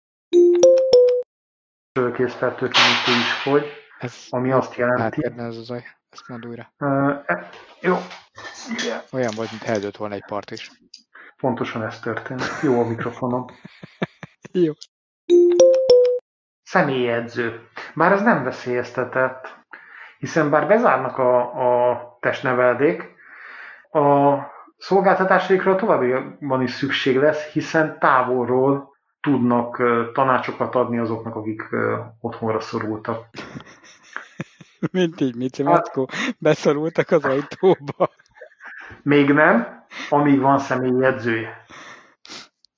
készfertőtlenítő 2.14 3.12
is 3.12 3.32
fogy, 3.42 3.81
Ez 4.02 4.26
ami 4.30 4.52
azt 4.52 4.74
jelenti... 4.74 5.02
háttérben 5.02 5.46
ez 5.46 5.56
a 5.56 5.62
zaj. 5.62 5.84
Ezt 6.10 6.28
mondd 6.28 6.46
újra. 6.46 6.72
Uh, 6.78 7.22
e, 7.26 7.48
jó, 7.80 7.96
Igen. 8.78 9.00
Olyan 9.12 9.32
volt, 9.36 9.50
mint 9.50 9.62
eldőtt 9.62 9.96
volna 9.96 10.14
egy 10.14 10.24
part 10.26 10.50
is. 10.50 10.70
pontosan 11.36 11.82
ez 11.82 12.00
történt. 12.00 12.42
Jó 12.62 12.80
a 12.80 12.86
mikrofonom. 12.86 13.46
Jó. 14.52 14.72
Személyedző. 16.62 17.68
Bár 17.94 18.12
ez 18.12 18.22
nem 18.22 18.44
veszélyeztetett, 18.44 19.48
hiszen 20.18 20.50
bár 20.50 20.66
bezárnak 20.66 21.18
a, 21.18 21.90
a 21.90 22.18
testneveldék, 22.20 23.14
a 23.90 24.36
szolgáltatásaikra 24.78 25.76
továbbiakban 25.76 26.62
is 26.62 26.70
szükség 26.72 27.16
lesz, 27.16 27.44
hiszen 27.44 27.98
távolról 27.98 28.91
tudnak 29.22 29.82
tanácsokat 30.12 30.74
adni 30.74 30.98
azoknak, 30.98 31.34
akik 31.34 31.62
otthonra 32.20 32.60
szorultak. 32.60 33.26
Mint 34.92 35.20
így, 35.20 35.36
Mici 35.36 35.62
Mackó. 35.62 36.08
Beszorultak 36.38 37.10
az 37.10 37.24
ajtóba. 37.24 38.10
Még 39.02 39.32
nem, 39.32 39.84
amíg 40.08 40.40
van 40.40 40.58
személyi 40.58 41.04
edzője. 41.04 41.64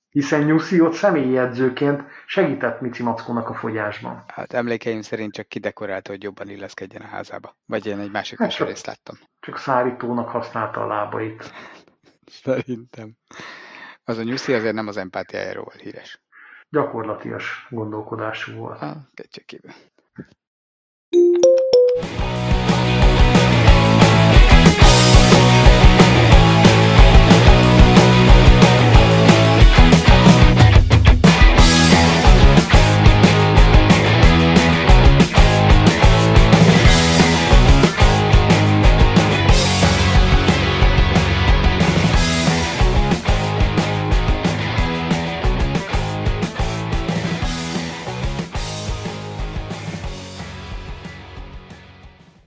Hiszen 0.09 0.43
Nyuszi 0.43 0.81
ott 0.81 0.93
személyi 0.93 1.37
edzőként 1.37 2.03
segített 2.25 2.81
Mici 2.81 3.03
Mackónak 3.03 3.49
a 3.49 3.53
fogyásban. 3.53 4.23
Hát 4.27 4.53
emlékeim 4.53 5.01
szerint 5.01 5.33
csak 5.33 5.47
kidekorálta, 5.47 6.11
hogy 6.11 6.23
jobban 6.23 6.49
illeszkedjen 6.49 7.01
a 7.01 7.05
házába. 7.07 7.55
Vagy 7.65 7.85
én 7.85 7.99
egy 7.99 8.11
másik 8.11 8.37
Hát 8.39 8.47
hát 8.47 8.57
csak- 8.57 8.67
részt 8.67 8.85
láttam. 8.85 9.15
Csak 9.39 9.57
szárítónak 9.57 10.29
használta 10.29 10.81
a 10.83 10.87
lábait. 10.87 11.53
Szerintem. 12.43 13.11
Az 14.03 14.17
a 14.17 14.23
nyuszi 14.23 14.53
azért 14.53 14.73
nem 14.73 14.87
az 14.87 14.97
empátiájáról 14.97 15.73
híres 15.77 16.21
gyakorlatias 16.75 17.67
gondolkodású 17.69 18.53
volt. 18.53 18.77
Hát, 18.79 18.95
ah, 18.95 19.01
kétségkívül. 19.13 19.71